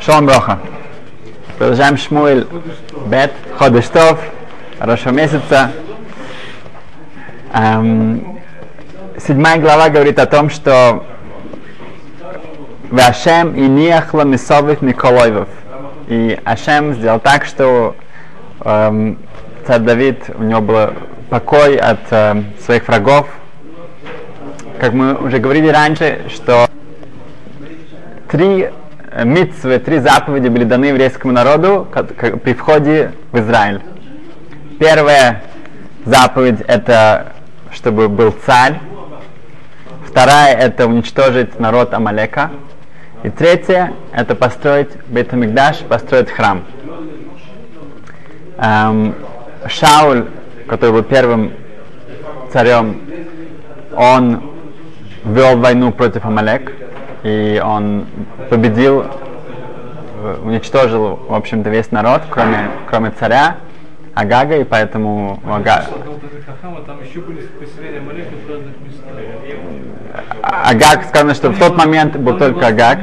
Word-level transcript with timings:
Шалом 0.00 0.24
Броха. 0.24 0.58
Продолжаем 1.58 1.98
Шмуэль 1.98 2.46
Бет, 3.04 3.32
Ходыштов, 3.58 4.18
хорошего 4.78 5.12
месяца. 5.12 5.72
Эм, 7.52 8.40
седьмая 9.18 9.58
глава 9.58 9.90
говорит 9.90 10.18
о 10.18 10.24
том, 10.24 10.48
что 10.48 11.04
Вашем 12.90 13.54
и 13.54 13.68
Ниахла 13.68 14.22
Мисовых 14.22 14.80
Миколоевов. 14.80 15.48
И 16.08 16.40
Ашем 16.44 16.94
сделал 16.94 17.20
так, 17.20 17.44
что 17.44 17.94
эм, 18.64 19.18
царь 19.66 19.80
Давид, 19.80 20.30
у 20.34 20.42
него 20.42 20.62
был 20.62 20.94
покой 21.28 21.76
от 21.76 22.00
э, 22.10 22.42
своих 22.64 22.88
врагов. 22.88 23.28
Как 24.80 24.94
мы 24.94 25.14
уже 25.14 25.38
говорили 25.40 25.68
раньше, 25.68 26.22
что 26.30 26.68
три 28.30 28.70
митцвы, 29.24 29.78
три 29.78 29.98
заповеди 29.98 30.48
были 30.48 30.64
даны 30.64 30.86
еврейскому 30.86 31.32
народу 31.32 31.88
при 32.44 32.54
входе 32.54 33.12
в 33.32 33.38
Израиль. 33.38 33.80
Первая 34.78 35.42
заповедь 36.04 36.60
это 36.66 37.32
чтобы 37.72 38.08
был 38.08 38.34
царь. 38.44 38.80
Вторая 40.06 40.56
это 40.56 40.86
уничтожить 40.86 41.58
народ 41.60 41.94
Амалека. 41.94 42.50
И 43.22 43.30
третья 43.30 43.92
это 44.12 44.34
построить 44.34 44.90
Бетамикдаш, 45.08 45.80
построить 45.80 46.30
храм. 46.30 46.64
Эм, 48.56 49.14
Шауль, 49.66 50.26
который 50.66 50.92
был 50.92 51.02
первым 51.02 51.52
царем, 52.52 53.00
он 53.94 54.42
вел 55.24 55.58
войну 55.58 55.92
против 55.92 56.24
Амалек 56.24 56.72
и 57.22 57.62
он 57.64 58.06
победил, 58.48 59.04
э, 60.22 60.36
уничтожил, 60.42 61.18
в 61.28 61.34
общем-то, 61.34 61.70
весь 61.70 61.90
народ, 61.90 62.22
кроме, 62.30 62.70
кроме 62.88 63.10
царя 63.10 63.56
Агага, 64.14 64.56
и 64.56 64.64
поэтому 64.64 65.40
Ага... 65.46 65.84
Агаг, 70.42 71.04
сказано, 71.04 71.34
что 71.34 71.50
в 71.50 71.58
тот 71.58 71.76
момент 71.76 72.16
был 72.16 72.38
только 72.38 72.68
Агаг. 72.68 72.98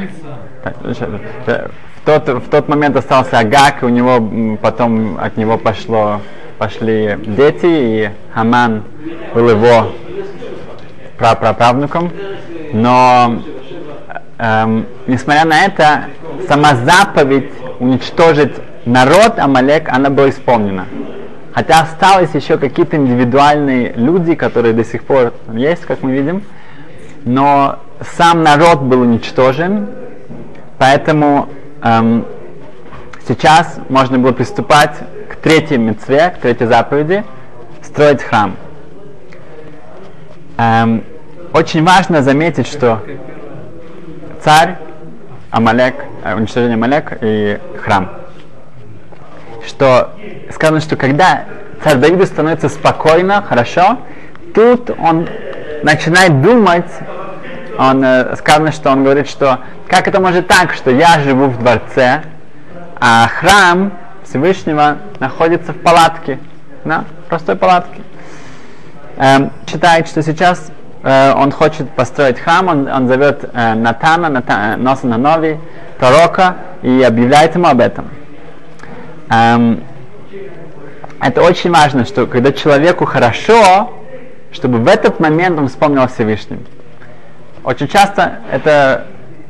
В 0.63 2.05
тот, 2.05 2.27
в 2.27 2.49
тот 2.49 2.67
момент 2.67 2.95
остался 2.95 3.39
Агаг, 3.39 3.83
у 3.83 3.89
него 3.89 4.57
потом 4.61 5.17
от 5.19 5.38
него 5.38 5.57
пошло, 5.57 6.21
пошли 6.57 7.17
дети, 7.25 7.65
и 7.65 8.09
Хаман 8.33 8.83
был 9.33 9.49
его 9.49 9.91
праправнуком. 11.17 12.11
Но 12.73 13.41
эм, 14.38 14.85
несмотря 15.07 15.45
на 15.45 15.66
это, 15.66 16.05
сама 16.47 16.75
заповедь 16.75 17.52
уничтожить 17.80 18.53
народ 18.85 19.38
Амалек, 19.38 19.89
она 19.89 20.09
была 20.09 20.29
исполнена. 20.29 20.85
Хотя 21.53 21.81
осталось 21.81 22.33
еще 22.35 22.57
какие-то 22.57 22.97
индивидуальные 22.97 23.94
люди, 23.95 24.35
которые 24.35 24.73
до 24.73 24.83
сих 24.83 25.03
пор 25.03 25.33
есть, 25.53 25.85
как 25.85 26.03
мы 26.03 26.11
видим, 26.11 26.44
но 27.25 27.79
сам 28.16 28.44
народ 28.44 28.81
был 28.81 29.02
уничтожен, 29.02 29.89
поэтому 30.77 31.49
эм, 31.81 32.25
сейчас 33.27 33.79
можно 33.89 34.19
было 34.19 34.33
приступать 34.33 34.95
к 35.29 35.35
третьей 35.38 35.77
мецве, 35.77 36.29
к 36.29 36.38
третьей 36.38 36.67
заповеди, 36.67 37.23
строить 37.81 38.22
храм. 38.22 38.55
Эм, 40.57 41.03
очень 41.53 41.83
важно 41.83 42.22
заметить, 42.22 42.67
что 42.67 43.01
царь, 44.48 44.78
Амалек, 45.52 45.95
э, 46.23 46.34
уничтожение 46.34 46.76
Амалек 46.76 47.17
и 47.20 47.59
храм. 47.84 48.09
Что 49.68 50.12
сказано, 50.53 50.80
что 50.80 50.96
когда 50.96 51.44
царь 51.84 51.97
Давида 51.97 52.25
становится 52.25 52.69
спокойно, 52.69 53.41
хорошо, 53.41 53.97
тут 54.56 54.90
он 54.97 55.28
начинает 55.84 56.41
думать, 56.41 56.90
он, 57.78 58.02
э, 58.02 58.38
сказано, 58.38 58.72
что 58.72 58.90
он 58.90 59.03
говорит, 59.03 59.28
что 59.28 59.59
как 59.90 60.07
это 60.07 60.22
может 60.22 60.47
так, 60.47 60.72
что 60.75 60.91
я 60.91 61.19
живу 61.19 61.47
в 61.47 61.59
дворце, 61.59 62.22
а 63.02 63.28
храм 63.28 63.91
Всевышнего 64.24 65.00
находится 65.19 65.74
в 65.74 65.78
палатке, 65.81 66.40
да, 66.86 67.03
простой 67.28 67.57
палатке. 67.57 68.00
Эм, 69.18 69.52
считает, 69.69 70.07
что 70.07 70.24
сейчас 70.24 70.72
э, 71.03 71.34
он 71.34 71.52
хочет 71.52 71.90
построить 71.91 72.40
храм, 72.40 72.68
он, 72.68 72.88
он 72.88 73.08
зовет 73.08 73.50
э, 73.53 73.74
Натана, 73.75 74.30
Ната, 74.30 74.74
э, 74.74 74.75
Носа 74.78 75.08
Нанови, 75.08 75.59
пророка, 76.00 76.58
и 76.81 77.02
объявляет 77.02 77.56
ему 77.56 77.68
об 77.68 77.80
этом. 77.80 78.09
Эм, 79.30 79.84
это 81.19 81.41
очень 81.41 81.72
важно, 81.72 82.06
что 82.06 82.28
когда 82.28 82.52
человеку 82.52 83.06
хорошо, 83.06 83.91
чтобы 84.52 84.78
в 84.78 84.88
этот 84.88 85.19
момент 85.19 85.59
он 85.59 85.68
вспомнил 85.68 86.03
о 86.03 86.07
Всевышнем. 86.07 86.66
Очень 87.63 87.88
часто 87.88 88.40
это 88.52 89.07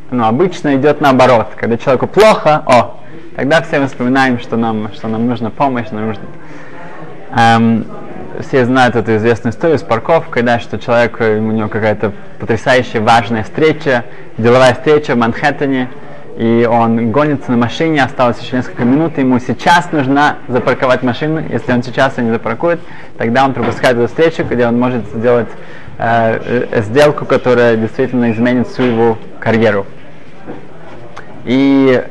ну, 0.10 0.26
обычно 0.26 0.76
идет 0.76 1.02
наоборот. 1.02 1.50
Когда 1.56 1.78
человеку 1.78 2.08
плохо, 2.08 2.64
о, 2.66 3.00
тогда 3.36 3.62
все 3.62 3.80
мы 3.80 3.88
вспоминаем, 3.88 4.40
что 4.40 4.58
нам, 4.58 4.92
что 4.94 5.08
нам 5.08 5.28
нужна 5.28 5.50
помощь, 5.50 5.90
нам 5.92 6.08
нужно... 6.08 6.24
Эм, 7.36 7.86
все 8.42 8.66
знают 8.66 8.96
эту 8.96 9.16
известную 9.18 9.54
историю 9.54 9.80
с 9.80 9.84
парковкой, 9.84 10.44
да, 10.44 10.60
что 10.60 10.78
человек, 10.80 11.20
у 11.20 11.52
него 11.52 11.70
какая-то 11.70 12.14
потрясающая 12.40 13.02
важная 13.02 13.44
встреча, 13.44 14.06
деловая 14.38 14.74
встреча 14.74 15.16
в 15.16 15.18
Манхэттене, 15.18 15.90
и 16.38 16.68
он 16.70 17.12
гонится 17.12 17.52
на 17.52 17.58
машине, 17.58 18.04
осталось 18.04 18.40
еще 18.40 18.58
несколько 18.58 18.86
минут, 18.86 19.18
ему 19.18 19.40
сейчас 19.40 19.92
нужно 19.92 20.38
запарковать 20.48 21.02
машину, 21.02 21.42
если 21.50 21.72
он 21.72 21.82
сейчас 21.82 22.18
ее 22.18 22.26
не 22.26 22.32
запаркует, 22.32 22.80
тогда 23.18 23.44
он 23.44 23.54
пропускает 23.54 23.98
эту 23.98 24.08
встречу, 24.08 24.44
где 24.44 24.68
он 24.68 24.80
может 24.80 25.06
сделать 25.08 25.50
э, 25.98 26.68
э 26.72 26.82
сделку, 26.84 27.26
которая 27.26 27.76
действительно 27.76 28.32
изменит 28.32 28.68
всю 28.68 28.84
его 28.84 29.18
карьеру. 29.40 29.88
И 31.46 32.04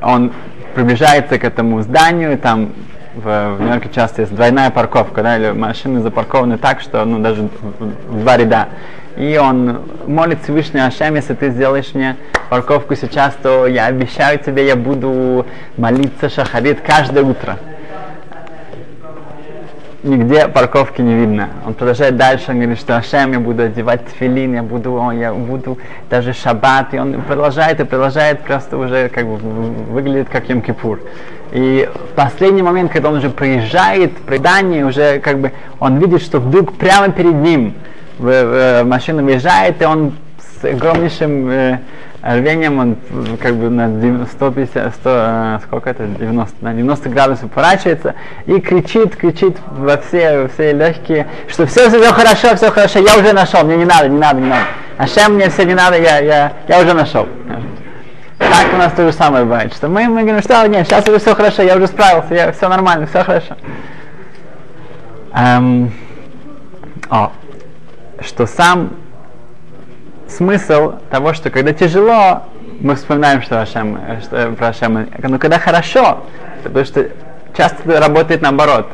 он 0.00 0.32
приближается 0.74 1.38
к 1.38 1.44
этому 1.44 1.82
зданию, 1.82 2.38
там 2.38 2.72
в, 3.18 3.56
в 3.56 3.60
Нью-Йорке 3.60 3.90
часто 3.94 4.22
есть 4.22 4.34
двойная 4.34 4.70
парковка, 4.70 5.22
да, 5.22 5.36
или 5.36 5.50
машины 5.50 6.00
запаркованы 6.00 6.58
так, 6.58 6.80
что 6.80 7.04
ну, 7.04 7.18
даже 7.18 7.48
в, 7.60 8.20
два 8.22 8.36
ряда. 8.36 8.68
И 9.16 9.36
он 9.36 9.80
молит 10.06 10.38
Всевышний 10.42 10.80
Ашем, 10.80 11.16
если 11.16 11.34
ты 11.34 11.50
сделаешь 11.50 11.92
мне 11.94 12.16
парковку 12.50 12.94
сейчас, 12.94 13.34
то 13.42 13.66
я 13.66 13.86
обещаю 13.86 14.38
тебе, 14.38 14.66
я 14.66 14.76
буду 14.76 15.44
молиться 15.76 16.28
шахарит 16.28 16.80
каждое 16.80 17.24
утро. 17.24 17.58
Нигде 20.08 20.48
парковки 20.48 21.02
не 21.02 21.14
видно. 21.14 21.50
Он 21.66 21.74
продолжает 21.74 22.16
дальше, 22.16 22.46
он 22.48 22.60
говорит, 22.60 22.78
что 22.78 22.96
Ашем, 22.96 23.32
я 23.32 23.40
буду 23.40 23.64
одевать 23.64 24.06
тфилин, 24.06 24.54
я 24.54 24.62
буду, 24.62 25.10
я 25.10 25.34
буду 25.34 25.76
даже 26.08 26.32
шаббат. 26.32 26.94
И 26.94 26.98
он 26.98 27.20
продолжает 27.20 27.78
и 27.80 27.84
продолжает, 27.84 28.40
просто 28.40 28.78
уже 28.78 29.10
как 29.10 29.26
бы 29.26 29.36
выглядит 29.36 30.30
как 30.30 30.46
Йом-Кипур. 30.48 31.00
И 31.52 31.86
в 31.94 32.14
последний 32.14 32.62
момент, 32.62 32.90
когда 32.90 33.10
он 33.10 33.16
уже 33.16 33.28
приезжает, 33.28 34.16
предание, 34.16 34.86
уже 34.86 35.18
как 35.18 35.40
бы 35.40 35.52
он 35.78 35.98
видит, 35.98 36.22
что 36.22 36.40
вдруг 36.40 36.72
прямо 36.78 37.10
перед 37.10 37.34
ним 37.34 37.74
в, 38.18 38.24
в, 38.24 38.84
машина 38.84 39.22
въезжает, 39.22 39.82
и 39.82 39.84
он 39.84 40.14
с 40.38 40.64
огромнейшим 40.64 41.50
э, 41.50 41.78
рвением, 42.22 42.78
он 42.78 42.96
как 43.40 43.54
бы 43.54 43.70
на 43.70 44.26
150, 44.26 44.94
100, 44.94 45.10
э, 45.10 45.58
сколько 45.64 45.90
это, 45.90 46.06
90, 46.06 46.64
на 46.64 46.74
90 46.74 47.08
градусов 47.08 47.50
поворачивается 47.50 48.14
и 48.46 48.60
кричит, 48.60 49.16
кричит 49.16 49.56
во 49.70 49.96
все, 49.98 50.42
во 50.42 50.48
все 50.48 50.72
легкие, 50.72 51.28
что 51.48 51.66
все, 51.66 51.88
все, 51.88 52.00
все 52.00 52.12
хорошо, 52.12 52.56
все 52.56 52.70
хорошо, 52.70 52.98
я 52.98 53.16
уже 53.16 53.32
нашел, 53.32 53.64
мне 53.64 53.76
не 53.76 53.84
надо, 53.84 54.08
не 54.08 54.18
надо, 54.18 54.40
не 54.40 54.48
надо. 54.48 54.64
А 54.96 55.06
чем 55.06 55.34
мне 55.34 55.48
все 55.48 55.64
не 55.64 55.74
надо, 55.74 55.96
я, 55.96 56.18
я, 56.18 56.52
я 56.66 56.80
уже 56.80 56.92
нашел. 56.92 57.28
Так 58.38 58.72
у 58.72 58.76
нас 58.76 58.92
то 58.92 59.04
же 59.04 59.12
самое 59.12 59.44
бывает, 59.44 59.72
что 59.72 59.88
мы, 59.88 60.08
мы 60.08 60.22
говорим, 60.22 60.42
что 60.42 60.66
нет, 60.66 60.86
сейчас 60.86 61.08
уже 61.08 61.18
все 61.18 61.34
хорошо, 61.34 61.62
я 61.62 61.76
уже 61.76 61.86
справился, 61.86 62.34
я, 62.34 62.52
все 62.52 62.68
нормально, 62.68 63.06
все 63.06 63.22
хорошо. 63.22 63.56
Эм, 65.34 65.92
о, 67.10 67.30
что 68.20 68.46
сам 68.46 68.90
смысл 70.28 70.94
того, 71.10 71.34
что 71.34 71.50
когда 71.50 71.72
тяжело, 71.72 72.44
мы 72.80 72.94
вспоминаем, 72.94 73.42
что, 73.42 73.60
Ашем, 73.60 73.98
что 74.22 74.52
про 74.52 74.68
Ашем, 74.68 75.08
но 75.22 75.38
когда 75.38 75.58
хорошо, 75.58 76.24
потому 76.62 76.84
что 76.84 77.08
часто 77.56 78.00
работает 78.00 78.42
наоборот, 78.42 78.88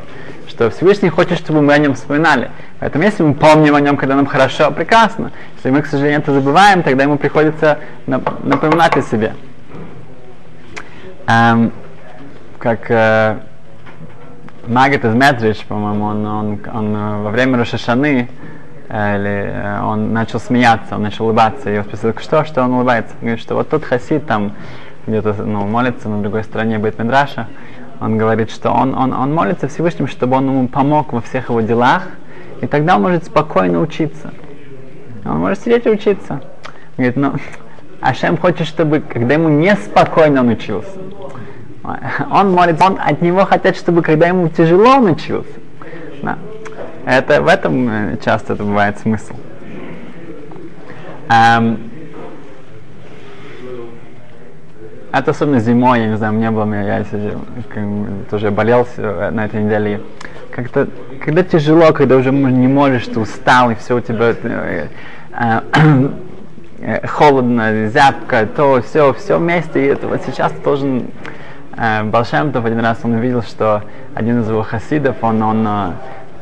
что 0.48 0.70
Всевышний 0.70 1.08
хочет, 1.08 1.38
чтобы 1.38 1.62
мы 1.62 1.72
о 1.72 1.78
нем 1.78 1.94
вспоминали. 1.94 2.50
Поэтому 2.80 3.04
если 3.04 3.22
мы 3.22 3.34
помним 3.34 3.74
о 3.74 3.80
нем, 3.80 3.96
когда 3.96 4.14
нам 4.14 4.26
хорошо, 4.26 4.70
прекрасно. 4.70 5.32
Если 5.56 5.70
мы, 5.70 5.82
к 5.82 5.86
сожалению, 5.86 6.20
это 6.20 6.32
забываем, 6.32 6.82
тогда 6.82 7.04
ему 7.04 7.18
приходится 7.18 7.78
напоминать 8.06 8.96
о 8.96 9.02
себе. 9.02 9.34
Эм, 11.26 11.72
как 12.58 12.90
э, 12.90 13.38
Магит 14.66 15.04
из 15.04 15.14
Медрич, 15.14 15.64
по-моему, 15.64 16.04
он, 16.04 16.26
он, 16.26 16.60
он 16.72 16.96
э, 16.96 17.22
во 17.22 17.30
время 17.30 17.58
Рошашаны, 17.58 18.28
или 18.88 19.50
э, 19.50 19.80
он 19.82 20.12
начал 20.12 20.38
смеяться, 20.38 20.96
он 20.96 21.02
начал 21.02 21.24
улыбаться, 21.24 21.70
и 21.70 21.74
я 21.74 21.84
спросил, 21.84 22.12
что, 22.18 22.44
что 22.44 22.62
он 22.62 22.74
улыбается? 22.74 23.14
Он 23.14 23.20
говорит, 23.20 23.40
что 23.40 23.54
вот 23.54 23.68
тот 23.70 23.84
хасид 23.84 24.26
там 24.26 24.52
где-то 25.06 25.32
ну, 25.44 25.66
молится 25.66 26.08
на 26.08 26.20
другой 26.20 26.44
стороне 26.44 26.78
Бет-Медраша, 26.78 27.48
он 28.00 28.18
говорит, 28.18 28.50
что 28.50 28.70
он, 28.70 28.94
он, 28.94 29.12
он 29.12 29.34
молится 29.34 29.68
Всевышнему, 29.68 30.08
чтобы 30.08 30.36
он 30.36 30.46
ему 30.46 30.68
помог 30.68 31.12
во 31.12 31.20
всех 31.20 31.48
его 31.48 31.60
делах, 31.60 32.02
и 32.60 32.66
тогда 32.66 32.96
он 32.96 33.02
может 33.02 33.24
спокойно 33.24 33.80
учиться. 33.80 34.32
Он 35.24 35.38
может 35.38 35.60
сидеть 35.60 35.86
и 35.86 35.90
учиться. 35.90 36.42
Говорит, 36.96 37.16
ну, 37.16 37.32
Ашем 38.00 38.36
хочет, 38.36 38.66
чтобы, 38.66 39.00
когда 39.00 39.34
ему 39.34 39.48
неспокойно 39.48 40.40
он 40.40 40.48
учился. 40.48 40.98
Он 42.30 42.52
молится, 42.52 42.84
он 42.84 42.98
от 43.02 43.20
него 43.20 43.44
хотят, 43.44 43.76
чтобы 43.76 44.02
когда 44.02 44.26
ему 44.28 44.48
тяжело 44.48 44.96
он 44.96 45.06
учился. 45.06 45.52
Это, 47.06 47.42
в 47.42 47.48
этом 47.48 47.88
э, 47.88 48.16
часто 48.24 48.54
это 48.54 48.64
бывает 48.64 48.98
смысл. 48.98 49.34
Эм, 51.28 51.90
это 55.12 55.30
особенно 55.30 55.60
зимой, 55.60 56.00
я 56.00 56.06
не 56.08 56.16
знаю, 56.16 56.32
мне 56.32 56.50
было, 56.50 56.64
я, 56.72 56.98
я 56.98 57.04
тоже 58.30 58.50
болел 58.50 58.86
на 58.96 59.44
этой 59.44 59.62
неделе. 59.62 60.00
Как-то, 60.50 60.88
когда 61.24 61.42
тяжело, 61.42 61.92
когда 61.92 62.16
уже 62.16 62.30
не 62.32 62.68
можешь, 62.68 63.06
ты 63.06 63.20
устал, 63.20 63.70
и 63.70 63.74
все 63.74 63.96
у 63.96 64.00
тебя 64.00 64.34
э, 64.42 64.86
э, 65.32 65.60
э, 66.80 67.06
холодно, 67.06 67.88
зябко, 67.88 68.46
то 68.46 68.80
все, 68.82 69.12
все 69.12 69.38
вместе. 69.38 69.84
И 69.84 69.88
это 69.88 70.08
вот 70.08 70.22
сейчас 70.26 70.52
должен... 70.64 71.10
Э, 71.76 72.02
Балшемтов 72.04 72.64
один 72.64 72.80
раз 72.80 72.98
он 73.02 73.14
увидел, 73.14 73.42
что 73.42 73.82
один 74.14 74.40
из 74.40 74.48
его 74.48 74.62
хасидов, 74.62 75.16
он, 75.22 75.42
он 75.42 75.66
э, 75.66 75.90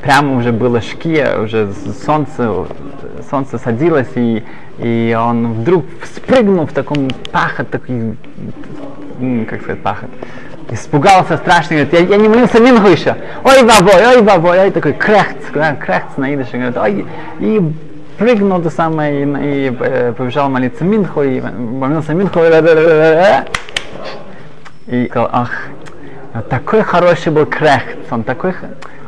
прямо 0.03 0.37
уже 0.37 0.53
было 0.53 0.81
шкия, 0.81 1.39
уже 1.39 1.73
солнце, 2.05 2.67
солнце 3.31 3.59
садилось, 3.59 4.11
и, 4.17 4.43
и 4.79 5.17
он 5.19 5.55
вдруг 5.55 5.85
спрыгнул 6.15 6.67
в 6.67 6.73
таком 6.73 7.09
пахот, 7.31 7.71
такой, 7.71 8.17
как 9.49 9.63
сказать, 9.63 9.81
пахот, 9.83 10.11
испугался 10.71 11.37
страшно, 11.37 11.77
говорит, 11.77 11.93
я, 11.93 12.01
я 12.01 12.17
не 12.17 12.29
молился 12.29 12.59
Минху 12.61 12.89
еще, 12.89 13.17
ой, 13.45 13.63
бабой, 13.63 14.07
ой, 14.07 14.23
бабой, 14.23 14.59
ой, 14.61 14.71
такой 14.71 14.93
крехц, 14.93 15.45
да, 15.55 15.77
крехц 15.77 16.17
на 16.17 16.35
идыше, 16.35 16.57
говорит, 16.57 16.77
ой, 16.77 17.07
и 17.39 17.73
прыгнул 18.19 18.61
то 18.61 18.71
самое, 18.71 19.23
и, 19.23 19.69
и 19.69 19.77
э, 19.81 20.13
побежал 20.17 20.49
молиться 20.49 20.85
Минху, 20.85 21.23
и 21.23 21.41
молился 21.41 22.13
Минху, 22.13 22.41
и 24.87 25.07
сказал, 25.09 25.31
ах, 25.33 25.51
такой 26.51 26.83
хороший 26.83 27.31
был 27.31 27.47
крехц, 27.47 28.11
он 28.11 28.25
такой, 28.25 28.55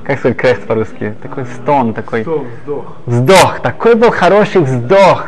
как 0.04 0.18
сказать 0.18 0.36
крест 0.36 0.66
по-русски? 0.66 1.14
Такой 1.22 1.46
стон, 1.46 1.94
такой... 1.94 2.20
Вздох, 2.20 2.42
вздох. 2.60 2.96
Вздох. 3.06 3.60
Такой 3.60 3.94
был 3.94 4.10
хороший 4.10 4.60
вздох. 4.60 5.26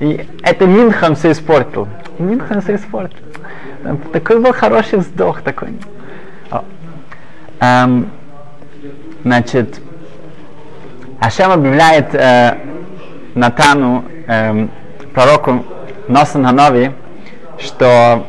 И 0.00 0.26
это 0.42 0.66
Минхан 0.66 1.14
все 1.14 1.32
испортил. 1.32 1.88
Минхан 2.18 2.60
все 2.60 2.74
испортил. 2.74 3.18
Такой 4.12 4.40
был 4.40 4.52
хороший 4.52 4.98
вздох 4.98 5.42
такой. 5.42 5.78
Эм, 7.60 8.10
значит, 9.22 9.80
Ашем 11.20 11.52
объявляет 11.52 12.14
э, 12.14 12.58
Натану, 13.34 14.04
э, 14.26 14.68
пророку 15.14 15.64
Носан 16.08 16.44
Ханови, 16.44 16.92
что 17.58 18.26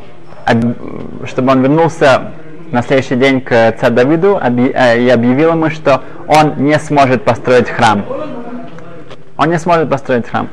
чтобы 1.26 1.52
он 1.52 1.62
вернулся 1.62 2.32
на 2.72 2.82
следующий 2.82 3.16
день 3.16 3.42
к 3.42 3.74
царю 3.80 3.96
Давиду 3.96 4.40
э, 4.42 5.00
и 5.00 5.10
объявил 5.10 5.52
ему, 5.52 5.70
что 5.70 6.02
он 6.28 6.56
не 6.58 6.78
сможет 6.80 7.24
построить 7.24 7.70
храм. 7.70 8.04
Он 9.38 9.50
не 9.50 9.60
сможет 9.60 9.90
построить 9.90 10.28
храм. 10.28 10.50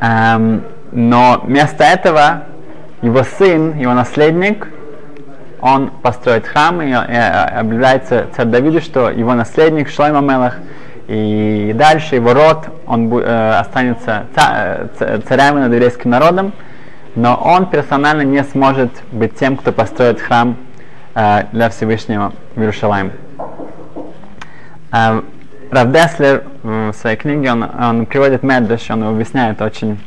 Эм, 0.00 0.62
но 0.92 1.40
вместо 1.42 1.84
этого 1.84 2.44
его 3.02 3.22
сын, 3.24 3.76
его 3.76 3.94
наследник, 3.94 4.68
он 5.60 5.90
построит 5.90 6.46
храм, 6.46 6.80
и, 6.80 6.90
и 6.90 6.92
объявляется 6.92 8.26
царь 8.36 8.46
Давиду, 8.46 8.80
что 8.80 9.10
его 9.10 9.34
наследник 9.34 9.88
Шлойма 9.88 10.20
Мелах, 10.20 10.58
и 11.08 11.72
дальше 11.74 12.16
его 12.16 12.34
род, 12.34 12.66
он 12.86 13.12
э, 13.12 13.58
останется 13.58 14.26
э, 14.36 15.20
царями 15.26 15.60
над 15.60 15.72
еврейским 15.72 16.10
народом, 16.10 16.52
но 17.18 17.34
он 17.34 17.66
персонально 17.66 18.22
не 18.22 18.44
сможет 18.44 18.92
быть 19.10 19.36
тем, 19.36 19.56
кто 19.56 19.72
построит 19.72 20.20
храм 20.20 20.56
э, 21.16 21.46
для 21.50 21.68
Всевышнего 21.68 22.32
в 22.54 22.60
Иерусалим. 22.60 23.10
Э, 24.92 25.22
Рав 25.72 25.90
Деслер 25.90 26.44
в 26.62 26.92
своей 26.92 27.16
книге, 27.16 27.50
он, 27.50 27.64
он 27.64 28.06
приводит 28.06 28.44
Медреш, 28.44 28.88
он 28.90 29.02
объясняет 29.02 29.60
очень 29.60 29.98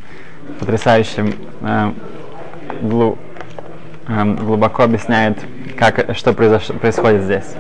потрясающим, 0.58 1.34
э, 1.60 1.92
глу, 2.82 3.18
э, 4.08 4.24
глубоко 4.24 4.84
объясняет, 4.84 5.38
как, 5.78 6.16
что 6.16 6.32
произошло, 6.32 6.76
происходит 6.76 7.24
здесь. 7.24 7.56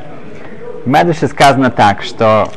В 0.86 0.88
Медреше 0.88 1.28
сказано 1.28 1.72
так, 1.72 2.04
что 2.04 2.48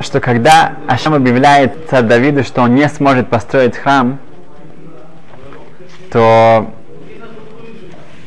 что 0.00 0.20
когда 0.20 0.74
Ашам 0.86 1.14
объявляет 1.14 1.88
царь 1.90 2.04
Давиду, 2.04 2.44
что 2.44 2.62
он 2.62 2.74
не 2.74 2.88
сможет 2.88 3.28
построить 3.28 3.76
храм, 3.76 4.18
то 6.12 6.70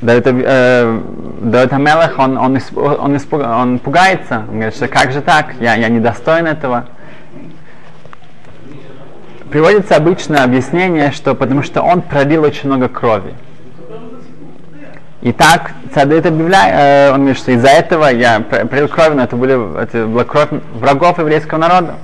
Давид, 0.02 0.28
э, 0.28 1.02
Давид 1.42 1.74
Амелах, 1.74 2.18
он, 2.18 2.38
он, 2.38 2.60
он, 2.76 3.18
испуг, 3.18 3.42
он 3.42 3.80
пугается, 3.80 4.44
он 4.50 4.56
говорит, 4.56 4.76
что 4.76 4.88
как 4.88 5.12
же 5.12 5.22
так, 5.22 5.54
я, 5.60 5.76
я 5.76 5.90
недостоин 5.90 6.48
этого. 6.48 6.86
Приводится 9.50 9.96
обычно 9.96 10.44
объяснение, 10.44 11.12
что 11.12 11.36
потому 11.36 11.62
что 11.62 11.82
он 11.82 12.02
пролил 12.02 12.44
очень 12.44 12.68
много 12.68 12.88
крови. 12.90 13.34
И 15.22 15.32
так 15.32 15.72
Цадыт 15.94 16.26
объявляет, 16.26 16.74
э, 16.76 17.14
он 17.14 17.20
говорит, 17.20 17.38
что 17.38 17.52
из-за 17.52 17.70
этого 17.70 18.06
я 18.06 18.40
но 18.40 19.24
это, 19.24 19.36
были, 19.36 19.82
это 19.82 20.08
была 20.08 20.26
врагов 20.74 21.20
еврейского 21.20 21.60
народа. 21.60 21.96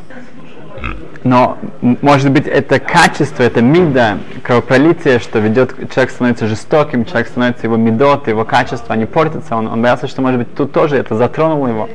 Но, 1.24 1.57
может 1.81 2.31
быть, 2.31 2.48
это 2.48 2.80
качество, 2.80 3.44
это 3.44 3.62
мида, 3.62 4.19
кровопролитие, 4.44 5.19
что 5.19 5.39
ведет, 5.39 5.92
человек 5.94 6.12
становится 6.12 6.48
жестоким, 6.48 7.06
человек 7.06 7.27
становится 7.27 7.65
его 7.65 7.75
медот, 7.75 8.27
его 8.27 8.45
качество, 8.45 8.94
они 8.94 9.06
портятся. 9.06 9.56
Он, 9.56 9.68
он 9.68 9.81
боялся, 9.81 10.07
что, 10.07 10.21
может 10.21 10.39
быть, 10.39 10.56
тут 10.56 10.71
тоже 10.71 10.95
это 10.95 11.15
затронуло 11.15 11.68
его. 11.68 11.89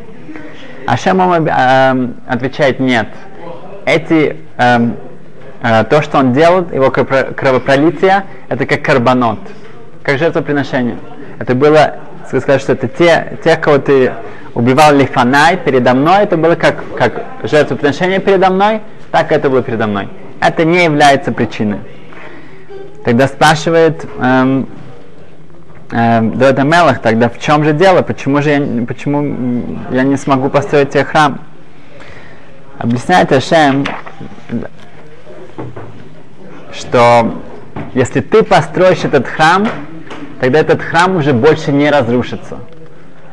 А 0.86 0.96
Шем 0.96 1.20
э, 1.20 2.08
отвечает, 2.26 2.80
нет. 2.80 3.08
Эти, 3.86 4.36
э, 4.58 4.90
э, 5.62 5.84
то, 5.84 6.02
что 6.02 6.18
он 6.18 6.32
делает, 6.32 6.74
его 6.74 6.90
кровопролитие, 6.90 8.24
это 8.48 8.66
как 8.66 8.82
карбонот, 8.82 9.38
как 10.02 10.18
жертвоприношение. 10.18 10.98
Это 11.38 11.54
было, 11.54 11.96
сказать, 12.26 12.60
что 12.60 12.72
это 12.72 12.88
те, 12.88 13.38
те, 13.42 13.56
кого 13.56 13.78
ты 13.78 14.12
убивал 14.54 14.94
лифанай 14.94 15.56
передо 15.56 15.94
мной, 15.94 16.24
это 16.24 16.36
было 16.36 16.54
как, 16.54 16.82
как 16.96 17.24
жертвоприношение 17.42 18.18
передо 18.18 18.50
мной, 18.50 18.80
так 19.10 19.32
это 19.32 19.48
было 19.48 19.62
передо 19.62 19.86
мной. 19.86 20.08
Это 20.40 20.64
не 20.64 20.84
является 20.84 21.32
причиной. 21.32 21.78
Тогда 23.04 23.26
спрашивает 23.26 24.04
эм, 24.20 24.68
эм, 25.90 26.38
Дода 26.38 26.62
Мелах, 26.62 27.00
тогда 27.00 27.28
в 27.28 27.38
чем 27.38 27.64
же 27.64 27.72
дело? 27.72 28.02
Почему 28.02 28.42
же 28.42 28.50
я, 28.50 28.86
почему 28.86 29.78
я 29.90 30.02
не 30.02 30.16
смогу 30.16 30.48
построить 30.48 30.90
тебе 30.90 31.04
храм? 31.04 31.40
Объясняет 32.78 33.32
Ашем, 33.32 33.84
что 36.72 37.34
если 37.94 38.20
ты 38.20 38.42
построишь 38.42 39.04
этот 39.04 39.26
храм, 39.26 39.68
тогда 40.42 40.58
этот 40.58 40.82
храм 40.82 41.14
уже 41.14 41.32
больше 41.32 41.70
не 41.70 41.88
разрушится. 41.88 42.58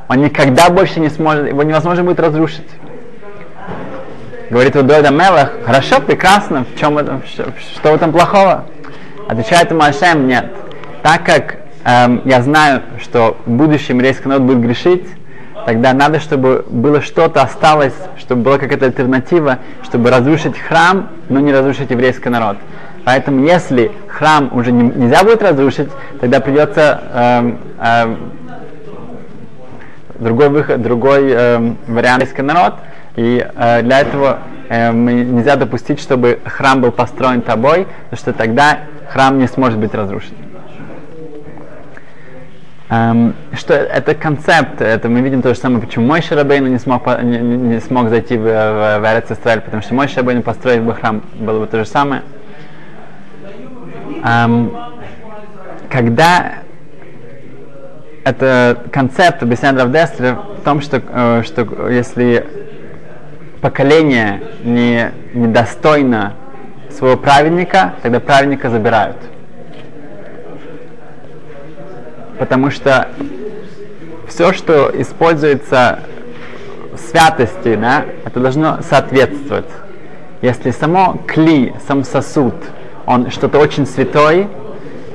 Он 0.09 0.17
никогда 0.17 0.69
больше 0.69 0.99
не 0.99 1.09
сможет, 1.09 1.47
его 1.47 1.63
невозможно 1.63 2.03
будет 2.03 2.19
разрушить. 2.19 2.67
Говорит 4.51 4.75
Удойда 4.75 5.09
Мелах, 5.09 5.53
хорошо, 5.65 6.01
прекрасно, 6.01 6.65
в 6.65 6.79
чем 6.79 6.99
это, 6.99 7.19
что 7.25 7.91
в 7.91 7.95
этом 7.95 8.11
плохого? 8.11 8.65
Отвечает 9.27 9.71
ему 9.71 9.81
Ашем, 9.81 10.27
нет. 10.27 10.53
Так 11.01 11.23
как 11.23 11.57
эм, 11.83 12.21
я 12.25 12.43
знаю, 12.43 12.83
что 13.01 13.37
в 13.47 13.49
будущем 13.49 13.95
еврейский 13.95 14.27
народ 14.29 14.43
будет 14.43 14.61
грешить, 14.61 15.07
тогда 15.65 15.93
надо, 15.93 16.19
чтобы 16.19 16.63
было 16.69 17.01
что-то 17.01 17.41
осталось, 17.41 17.95
чтобы 18.19 18.43
была 18.43 18.59
какая-то 18.59 18.85
альтернатива, 18.85 19.57
чтобы 19.83 20.11
разрушить 20.11 20.59
храм, 20.59 21.09
но 21.27 21.39
не 21.39 21.51
разрушить 21.51 21.89
еврейский 21.89 22.29
народ. 22.29 22.57
Поэтому 23.05 23.45
если 23.45 23.91
храм 24.07 24.49
уже 24.53 24.71
не, 24.71 24.83
нельзя 24.83 25.23
будет 25.23 25.41
разрушить, 25.41 25.89
тогда 26.19 26.39
придется 26.39 27.01
э, 27.13 27.53
э, 27.79 28.15
другой 30.19 30.49
выход, 30.49 30.81
другой 30.81 31.31
э, 31.31 31.73
вариант 31.87 32.23
еврейский 32.29 32.41
народ. 32.41 32.75
И 33.15 33.45
э, 33.55 33.81
для 33.81 33.99
этого 33.99 34.39
э, 34.69 34.91
нельзя 34.93 35.55
допустить, 35.55 35.99
чтобы 35.99 36.39
храм 36.45 36.81
был 36.81 36.91
построен 36.91 37.41
тобой, 37.41 37.87
потому 38.09 38.19
что 38.19 38.33
тогда 38.33 38.79
храм 39.11 39.39
не 39.39 39.47
сможет 39.47 39.79
быть 39.79 39.93
разрушен. 39.93 40.35
Эм, 42.91 43.35
что 43.53 43.75
это 43.75 44.15
концепт, 44.15 44.81
это 44.81 45.09
мы 45.09 45.21
видим 45.21 45.43
то 45.43 45.53
же 45.53 45.59
самое, 45.59 45.79
почему 45.79 46.07
мой 46.07 46.23
Шарабейн 46.23 46.65
не 46.65 46.79
смог, 46.79 47.05
не, 47.21 47.37
не 47.37 47.79
смог 47.81 48.09
зайти 48.09 48.35
в, 48.35 48.41
в, 48.41 48.99
в 48.99 49.05
Эрец 49.05 49.27
потому 49.37 49.83
что 49.83 49.93
мой 49.93 50.07
Шарабейн 50.07 50.41
построить 50.41 50.81
бы 50.81 50.95
храм, 50.95 51.21
было 51.35 51.59
бы 51.59 51.67
то 51.67 51.77
же 51.77 51.85
самое. 51.85 52.23
Эм, 54.23 54.71
когда 55.89 56.59
это 58.23 58.83
концепт 58.91 59.41
объясняет 59.41 59.79
Равдестер 59.79 60.35
в 60.59 60.63
том, 60.63 60.81
что, 60.81 61.01
э, 61.07 61.43
что 61.45 61.89
если 61.89 62.45
поколение 63.61 64.41
не, 64.63 65.11
недостойно 65.33 66.33
своего 66.89 67.17
праведника, 67.17 67.93
тогда 68.01 68.19
праведника 68.19 68.69
забирают. 68.69 69.17
Потому 72.38 72.71
что 72.71 73.09
все, 74.27 74.53
что 74.53 74.91
используется 74.93 75.99
в 76.93 76.97
святости, 76.97 77.75
да, 77.75 78.05
это 78.25 78.39
должно 78.39 78.81
соответствовать. 78.81 79.65
Если 80.41 80.71
само 80.71 81.19
кли, 81.27 81.73
сам 81.85 82.03
сосуд, 82.03 82.55
он 83.09 83.31
что-то 83.31 83.57
очень 83.57 83.87
святое, 83.87 84.47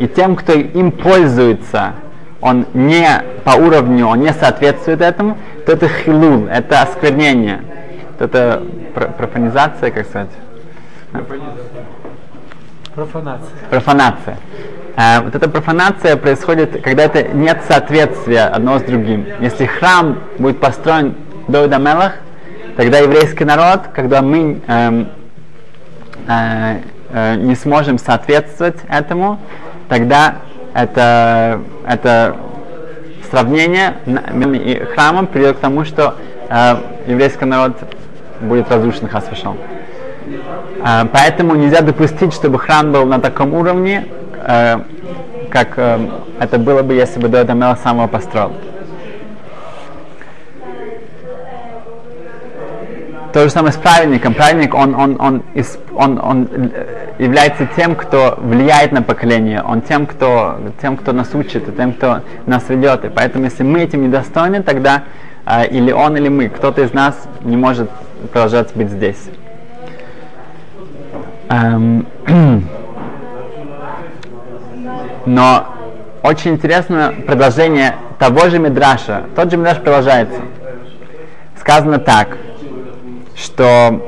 и 0.00 0.08
тем, 0.08 0.34
кто 0.34 0.52
им 0.52 0.90
пользуется, 0.90 1.92
он 2.40 2.66
не 2.74 3.06
по 3.44 3.50
уровню, 3.50 4.08
он 4.08 4.18
не 4.18 4.32
соответствует 4.32 5.00
этому, 5.00 5.38
то 5.64 5.72
это 5.72 5.86
хилул, 5.86 6.48
это 6.48 6.82
осквернение, 6.82 7.62
это 8.18 8.64
профанизация, 9.16 9.92
как 9.92 10.06
сказать? 10.08 10.30
Профанация. 12.96 13.50
Профанация. 13.70 14.38
Э, 14.96 15.20
вот 15.20 15.36
эта 15.36 15.48
профанация 15.48 16.16
происходит, 16.16 16.82
когда 16.82 17.04
это 17.04 17.22
нет 17.28 17.62
соответствия 17.68 18.46
одного 18.46 18.80
с 18.80 18.82
другим. 18.82 19.24
Если 19.40 19.66
храм 19.66 20.18
будет 20.38 20.58
построен 20.58 21.14
до 21.46 21.68
Мелах, 21.78 22.14
тогда 22.76 22.98
еврейский 22.98 23.44
народ, 23.44 23.82
когда 23.94 24.20
мы 24.20 24.60
э, 24.66 25.04
э, 26.26 26.80
э, 27.14 27.36
не 27.36 27.54
сможем 27.54 27.98
соответствовать 27.98 28.76
этому, 28.88 29.38
тогда 29.88 30.36
это, 30.74 31.60
это 31.88 32.36
сравнение 33.30 33.94
и 34.06 34.84
храмом 34.94 35.26
приведет 35.26 35.56
к 35.56 35.60
тому, 35.60 35.84
что 35.84 36.16
э, 36.48 36.76
еврейский 37.06 37.44
народ 37.44 37.76
будет 38.40 38.70
разрушен 38.70 39.08
хасвашом. 39.08 39.56
Э, 40.84 41.04
поэтому 41.12 41.54
нельзя 41.54 41.80
допустить, 41.80 42.34
чтобы 42.34 42.58
храм 42.58 42.92
был 42.92 43.06
на 43.06 43.20
таком 43.20 43.54
уровне, 43.54 44.06
э, 44.46 44.80
как 45.50 45.78
э, 45.78 45.98
это 46.40 46.58
было 46.58 46.82
бы, 46.82 46.94
если 46.94 47.20
бы 47.20 47.28
Доэд 47.28 47.48
Амела 47.48 47.78
сам 47.82 47.98
его 47.98 48.08
построил. 48.08 48.52
То 53.34 53.42
же 53.42 53.50
самое 53.50 53.72
с 53.72 53.76
праведником. 53.76 54.32
Праведник, 54.32 54.74
он, 54.74 54.94
он, 54.94 55.20
он, 55.20 55.42
он, 55.96 56.20
он 56.22 56.48
является 57.18 57.66
тем, 57.74 57.96
кто 57.96 58.38
влияет 58.40 58.92
на 58.92 59.02
поколение, 59.02 59.60
он 59.60 59.82
тем, 59.82 60.06
кто, 60.06 60.60
тем, 60.80 60.96
кто 60.96 61.12
нас 61.12 61.34
учит, 61.34 61.68
и 61.68 61.72
тем, 61.72 61.94
кто 61.94 62.20
нас 62.46 62.62
ведет. 62.68 63.04
И 63.04 63.08
поэтому, 63.08 63.46
если 63.46 63.64
мы 63.64 63.80
этим 63.80 64.04
недостойны, 64.04 64.62
тогда 64.62 65.02
э, 65.46 65.66
или 65.66 65.90
он, 65.90 66.16
или 66.16 66.28
мы, 66.28 66.48
кто-то 66.48 66.82
из 66.82 66.92
нас 66.92 67.16
не 67.40 67.56
может 67.56 67.90
продолжать 68.32 68.72
быть 68.76 68.90
здесь. 68.90 69.28
Эм, 71.48 72.06
Но 75.26 75.66
очень 76.22 76.52
интересно 76.52 77.12
продолжение 77.26 77.96
того 78.20 78.48
же 78.48 78.60
Мидраша. 78.60 79.24
Тот 79.34 79.50
же 79.50 79.56
Мидраш 79.56 79.78
продолжается. 79.78 80.40
Сказано 81.58 81.98
так, 81.98 82.36
что 83.36 84.00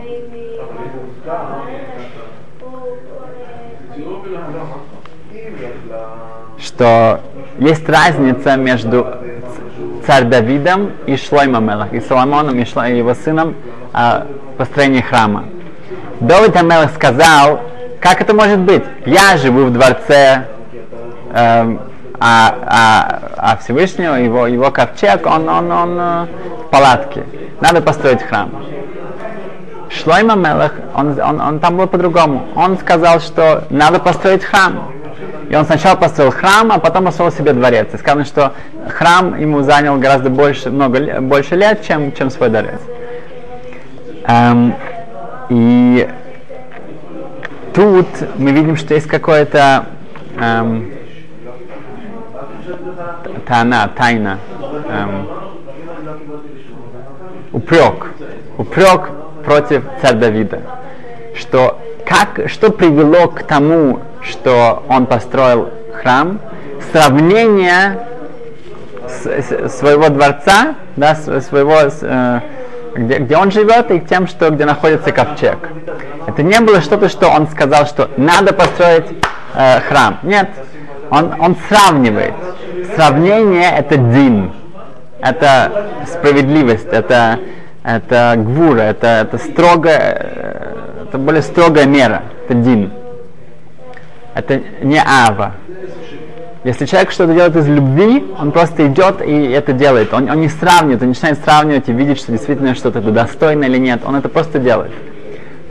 что 6.59 7.21
есть 7.59 7.89
разница 7.89 8.57
между 8.57 9.07
царь 10.07 10.25
Давидом 10.25 10.93
и 11.07 11.17
Шлоймом 11.17 11.67
Мелах, 11.67 11.93
и 11.93 12.01
Соломоном, 12.01 12.59
и, 12.59 12.65
Шло, 12.65 12.85
и 12.85 12.97
его 12.97 13.15
сыном 13.15 13.57
а, 13.93 14.27
построении 14.57 15.01
храма. 15.01 15.47
Давид 16.21 16.57
Амелах 16.57 16.95
сказал, 16.95 17.61
как 18.01 18.21
это 18.21 18.35
может 18.35 18.61
быть? 18.61 18.83
Я 19.05 19.37
живу 19.37 19.65
в 19.65 19.73
дворце 19.73 20.47
Эм, 21.37 21.81
а, 22.19 22.55
а, 22.67 23.21
а 23.37 23.57
Всевышнего, 23.59 24.15
его, 24.15 24.47
его 24.47 24.71
ковчег, 24.71 25.27
он, 25.27 25.47
он, 25.51 25.71
он 25.71 25.99
э, 26.01 26.27
в 26.67 26.71
палатке. 26.71 27.25
Надо 27.61 27.83
построить 27.83 28.23
храм. 28.23 28.51
Шлойма 29.91 30.35
Мелах, 30.35 30.73
он, 30.95 31.19
он, 31.21 31.41
он 31.41 31.61
там 31.61 31.77
был 31.77 31.87
по-другому. 31.87 32.47
Он 32.55 32.79
сказал, 32.79 33.21
что 33.21 33.65
надо 33.71 33.99
построить 33.99 34.45
храм. 34.45 34.93
И 35.49 35.55
он 35.55 35.65
сначала 35.65 35.97
построил 35.97 36.33
храм, 36.33 36.73
а 36.73 36.79
потом 36.79 37.05
построил 37.05 37.31
себе 37.31 37.53
дворец. 37.53 37.89
И 37.93 37.97
сказано, 37.97 38.25
что 38.25 38.53
храм 38.89 39.39
ему 39.39 39.63
занял 39.63 39.97
гораздо 39.99 40.29
больше, 40.29 40.71
много, 40.71 41.21
больше 41.21 41.55
лет, 41.55 41.85
чем, 41.87 42.13
чем 42.13 42.31
свой 42.31 42.49
дворец. 42.49 42.81
Эм, 44.25 44.75
и 45.51 46.09
тут 47.73 48.09
мы 48.37 48.51
видим, 48.51 48.77
что 48.77 48.95
есть 48.95 49.07
какое-то 49.07 49.87
эм, 50.41 50.93
тана, 53.47 53.89
тайна, 53.97 54.39
эм, 54.89 55.29
упрек, 57.53 58.07
упрек 58.59 59.11
против 59.47 59.85
царя 60.03 60.19
Давида, 60.19 60.61
что 61.35 61.81
как, 62.05 62.49
что 62.51 62.71
привело 62.71 63.29
к 63.29 63.43
тому, 63.45 64.01
что 64.23 64.85
он 64.89 65.07
построил 65.07 65.71
храм, 65.95 66.41
сравнение 66.93 68.07
с, 69.09 69.27
с, 69.27 69.79
своего 69.79 70.09
дворца, 70.09 70.75
да, 70.97 71.15
своего, 71.15 71.77
э, 72.01 72.41
где, 72.95 73.19
где 73.19 73.37
он 73.37 73.51
живет, 73.51 73.91
и 73.91 74.01
тем, 74.01 74.27
что, 74.27 74.51
где 74.51 74.65
находится 74.65 75.13
ковчег. 75.13 75.59
Это 76.27 76.43
не 76.43 76.61
было 76.61 76.81
что-то, 76.81 77.09
что 77.09 77.29
он 77.29 77.49
сказал, 77.49 77.87
что 77.87 78.11
надо 78.17 78.53
построить 78.53 79.07
э, 79.55 79.81
храм. 79.81 80.19
Нет, 80.23 80.51
он, 81.11 81.35
он 81.41 81.57
сравнивает. 81.69 82.35
Сравнение 82.95 83.71
это 83.79 83.97
дин, 83.97 84.53
это 85.21 85.87
справедливость, 86.07 86.89
это, 86.91 87.39
это 87.87 88.35
гвура, 88.37 88.81
это, 88.81 89.07
это 89.07 89.39
строгая, 89.39 90.75
это 91.05 91.19
более 91.19 91.43
строгая 91.43 91.87
мера, 91.87 92.25
это 92.45 92.55
дин. 92.55 92.91
Это 94.35 94.61
не 94.83 95.01
ава. 95.01 95.55
Если 96.65 96.85
человек 96.85 97.13
что-то 97.13 97.33
делает 97.33 97.55
из 97.55 97.69
любви, 97.69 98.27
он 98.41 98.51
просто 98.51 98.89
идет 98.89 99.23
и 99.23 99.51
это 99.53 99.73
делает. 99.73 100.13
Он, 100.13 100.29
он 100.29 100.41
не 100.41 100.49
сравнивает, 100.49 101.01
он 101.01 101.09
начинает 101.09 101.39
сравнивать 101.39 101.89
и 101.89 101.93
видеть, 101.93 102.19
что 102.19 102.33
действительно 102.33 102.75
что-то 102.75 102.99
это 102.99 103.13
достойно 103.13 103.65
или 103.67 103.79
нет. 103.79 104.01
Он 104.05 104.17
это 104.17 104.29
просто 104.29 104.59
делает. 104.59 104.91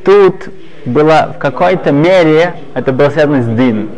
Тут 0.06 0.48
было 0.86 1.34
в 1.36 1.38
какой-то 1.38 1.92
мере, 1.92 2.56
это 2.74 2.94
было 2.94 3.10
связано 3.10 3.44
с 3.44 3.46
дин. 3.46 3.90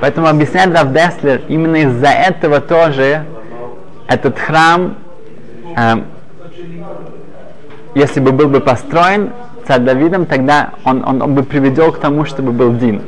Поэтому 0.00 0.28
объясняет 0.28 0.72
Рав 0.72 0.92
Деслер, 0.92 1.40
именно 1.48 1.76
из-за 1.76 2.08
этого 2.08 2.60
тоже 2.60 3.24
этот 4.06 4.38
храм, 4.38 4.94
э, 5.76 5.96
если 7.98 8.20
бы 8.20 8.32
был 8.32 8.48
бы 8.48 8.60
построен 8.60 9.30
царь 9.66 9.80
Давидом, 9.80 10.24
тогда 10.26 10.70
он, 10.84 11.04
он, 11.04 11.20
он 11.20 11.34
бы 11.34 11.42
приведел 11.42 11.92
к 11.92 11.98
тому, 11.98 12.24
чтобы 12.24 12.52
был 12.52 12.72
Дин. 12.72 13.02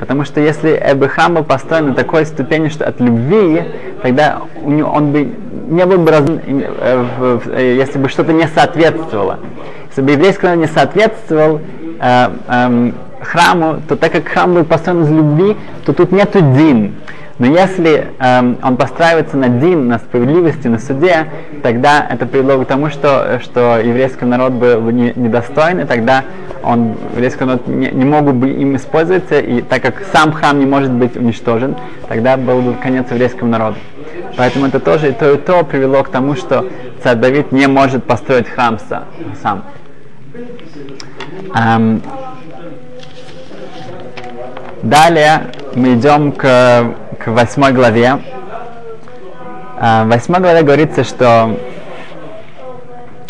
Потому 0.00 0.24
что 0.24 0.40
если 0.40 0.94
бы 0.94 1.08
храм 1.08 1.34
был 1.34 1.44
построен 1.44 1.88
на 1.88 1.94
такой 1.94 2.24
ступени, 2.24 2.68
что 2.68 2.86
от 2.86 3.00
любви, 3.00 3.62
тогда 4.02 4.42
у 4.62 4.70
него, 4.70 4.90
он 4.90 5.12
бы 5.12 5.28
не 5.68 5.84
был 5.84 5.98
бы 5.98 6.10
раз, 6.10 6.24
э, 6.26 7.38
э, 7.46 7.76
если 7.76 7.98
бы 7.98 8.08
что-то 8.08 8.32
не 8.32 8.46
соответствовало. 8.46 9.40
Если 9.88 10.02
бы 10.02 10.12
еврейский 10.12 10.46
народ 10.46 10.60
не 10.60 10.68
соответствовал 10.68 11.60
э, 12.00 12.28
э, 12.48 12.92
храму, 13.20 13.80
то 13.88 13.96
так 13.96 14.12
как 14.12 14.28
храм 14.28 14.54
был 14.54 14.64
построен 14.64 15.02
из 15.02 15.10
любви, 15.10 15.56
то 15.84 15.92
тут 15.92 16.12
нету 16.12 16.40
дин. 16.40 16.94
Но 17.38 17.46
если 17.46 18.08
эм, 18.18 18.58
он 18.64 18.76
постраивается 18.76 19.36
на 19.36 19.48
дин, 19.48 19.86
на 19.86 19.98
справедливости, 19.98 20.66
на 20.66 20.80
суде, 20.80 21.28
тогда 21.62 22.04
это 22.10 22.26
привело 22.26 22.64
к 22.64 22.66
тому, 22.66 22.90
что, 22.90 23.38
что 23.42 23.78
еврейский 23.78 24.24
народ 24.24 24.54
был 24.54 24.80
не, 24.90 25.10
и 25.10 25.84
тогда 25.84 26.24
он, 26.64 26.96
еврейский 27.14 27.44
народ 27.44 27.68
не, 27.68 27.90
не 27.90 28.04
мог 28.04 28.34
бы 28.34 28.50
им 28.50 28.74
использоваться, 28.74 29.38
и 29.38 29.62
так 29.62 29.82
как 29.82 30.02
сам 30.12 30.32
храм 30.32 30.58
не 30.58 30.66
может 30.66 30.90
быть 30.90 31.16
уничтожен, 31.16 31.76
тогда 32.08 32.36
был 32.36 32.60
бы 32.60 32.74
конец 32.74 33.06
еврейскому 33.10 33.52
народу. 33.52 33.76
Поэтому 34.36 34.66
это 34.66 34.80
тоже 34.80 35.10
и 35.10 35.12
то, 35.12 35.32
и 35.32 35.36
то 35.36 35.62
привело 35.62 36.02
к 36.02 36.08
тому, 36.08 36.34
что 36.34 36.66
царь 37.04 37.16
Давид 37.16 37.52
не 37.52 37.68
может 37.68 38.02
построить 38.02 38.48
храм 38.48 38.78
сам. 39.40 39.62
Эм, 41.54 42.02
Далее 44.82 45.48
мы 45.74 45.94
идем 45.94 46.30
к, 46.30 46.94
к 47.18 47.26
восьмой 47.26 47.72
главе. 47.72 48.20
В 49.80 50.04
восьмой 50.04 50.40
главе 50.40 50.62
говорится, 50.62 51.02
что 51.02 51.58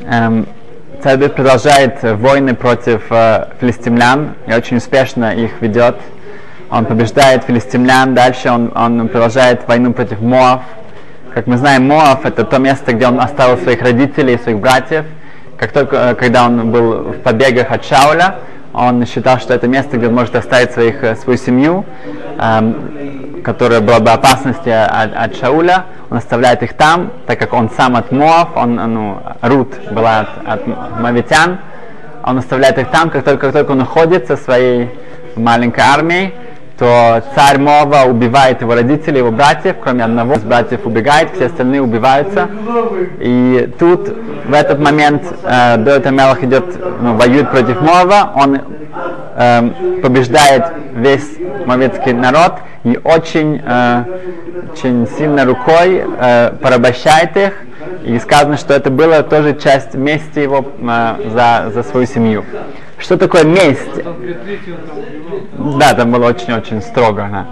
эм, 0.05 0.47
царь 1.03 1.17
Давид 1.17 1.35
продолжает 1.35 2.03
войны 2.03 2.55
против 2.55 3.03
э, 3.11 3.47
филистимлян 3.61 4.35
и 4.47 4.53
очень 4.53 4.77
успешно 4.77 5.35
их 5.35 5.63
ведет. 5.63 5.97
Он 6.71 6.85
побеждает 6.85 7.45
филистимлян, 7.45 8.15
дальше 8.15 8.51
он, 8.51 8.71
он 8.75 9.09
продолжает 9.09 9.67
войну 9.67 9.95
против 9.95 10.21
Моав. 10.21 10.61
Как 11.33 11.47
мы 11.47 11.57
знаем, 11.57 11.89
Моав 11.89 12.27
это 12.27 12.45
то 12.45 12.59
место, 12.59 12.93
где 12.93 13.07
он 13.07 13.21
оставил 13.21 13.57
своих 13.57 13.81
родителей 13.81 14.35
и 14.35 14.39
своих 14.39 14.59
братьев. 14.59 15.07
Как 15.57 15.73
только, 15.73 15.97
э, 15.97 16.15
когда 16.15 16.45
он 16.45 16.71
был 16.71 17.13
в 17.13 17.21
побегах 17.21 17.71
от 17.71 17.87
Шауля, 17.87 18.35
он 18.79 19.05
считал, 19.07 19.39
что 19.39 19.55
это 19.55 19.67
место, 19.67 19.97
где 19.97 20.07
он 20.07 20.15
может 20.15 20.37
оставить 20.37 20.71
своих, 20.71 21.03
э, 21.03 21.17
свою 21.17 21.37
семью, 21.37 21.85
эм, 22.39 23.43
которая 23.43 23.81
была 23.81 23.99
бы 23.99 24.11
опасности 24.11 24.69
от, 24.69 25.17
от 25.17 25.37
Шауля. 25.37 25.87
Он 26.11 26.19
оставляет 26.19 26.63
их 26.63 26.75
там, 26.75 27.11
так 27.27 27.39
как 27.41 27.53
он 27.53 27.71
сам 27.71 27.97
от 27.97 28.13
Моав, 28.13 28.57
он, 28.57 28.77
ну, 28.77 29.19
Рут 29.43 29.75
была 29.91 30.21
от, 30.21 30.29
от 30.47 30.67
Мавитян. 31.01 31.59
Он 32.25 32.39
оставляет 32.39 32.79
их 32.79 32.89
там, 32.91 33.11
как 33.11 33.25
только, 33.25 33.47
как 33.47 33.53
только 33.53 33.73
он 33.73 33.81
уходит 33.81 34.29
со 34.29 34.37
своей 34.37 34.91
маленькой 35.35 35.81
армией, 35.81 36.35
то 36.79 37.23
царь 37.35 37.59
Мова 37.59 38.05
убивает 38.09 38.61
его 38.61 38.75
родителей, 38.75 39.19
его 39.19 39.33
братьев, 39.33 39.77
кроме 39.83 40.05
одного 40.05 40.35
из 40.35 40.43
братьев 40.43 40.87
убегает, 40.87 41.31
все 41.35 41.47
остальные 41.47 41.83
убиваются. 41.83 42.49
И 43.19 43.69
тут 43.81 44.09
в 44.47 44.53
этот 44.53 44.79
момент 44.79 45.23
э, 45.43 45.77
Доет 45.79 46.07
Амелах 46.07 46.45
идет, 46.45 46.65
ну, 47.03 47.17
воюет 47.17 47.51
против 47.51 47.81
Мова, 47.81 48.33
он 48.37 48.61
э, 49.35 49.71
побеждает 50.03 50.67
весь 50.95 51.39
мовецкий 51.67 52.13
народ 52.13 52.55
и 52.85 52.97
очень, 53.03 53.61
э, 53.65 54.05
очень 54.73 55.09
сильно 55.19 55.45
рукой 55.45 56.05
э, 56.07 56.53
порабощает 56.63 57.37
их. 57.37 57.53
И 58.05 58.19
сказано, 58.21 58.57
что 58.57 58.73
это 58.75 58.91
было 58.91 59.23
тоже 59.25 59.55
часть 59.55 59.95
мести 59.95 60.39
его 60.39 60.65
э, 60.81 61.31
за, 61.35 61.73
за 61.75 61.83
свою 61.83 62.07
семью. 62.07 62.45
Что 62.99 63.17
такое 63.17 63.45
месть? 63.45 64.03
Да, 65.79 65.95
там 65.95 66.11
было 66.11 66.27
очень-очень 66.27 66.83
строго. 66.83 67.29
Да. 67.31 67.47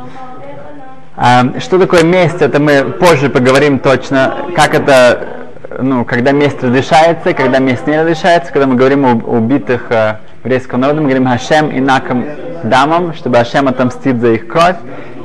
А, 1.16 1.60
что 1.60 1.78
такое 1.78 2.02
месть? 2.02 2.42
Это 2.42 2.60
мы 2.60 2.84
позже 2.84 3.30
поговорим 3.30 3.78
точно, 3.78 4.36
как 4.54 4.74
это, 4.74 5.46
ну, 5.78 6.04
когда 6.04 6.32
месть 6.32 6.62
разрешается, 6.62 7.32
когда 7.32 7.58
месть 7.58 7.86
не 7.86 7.98
разрешается, 7.98 8.52
когда 8.52 8.66
мы 8.66 8.74
говорим 8.74 9.06
о 9.06 9.12
убитых 9.12 9.86
э, 9.90 10.16
еврейского 10.44 10.78
народа, 10.78 11.00
мы 11.00 11.06
говорим 11.06 11.26
Хашем 11.26 11.70
и 11.70 11.80
Накам 11.80 12.26
дамам, 12.64 13.14
чтобы 13.14 13.38
Хашем 13.38 13.68
отомстит 13.68 14.20
за 14.20 14.32
их 14.32 14.46
кровь. 14.46 14.76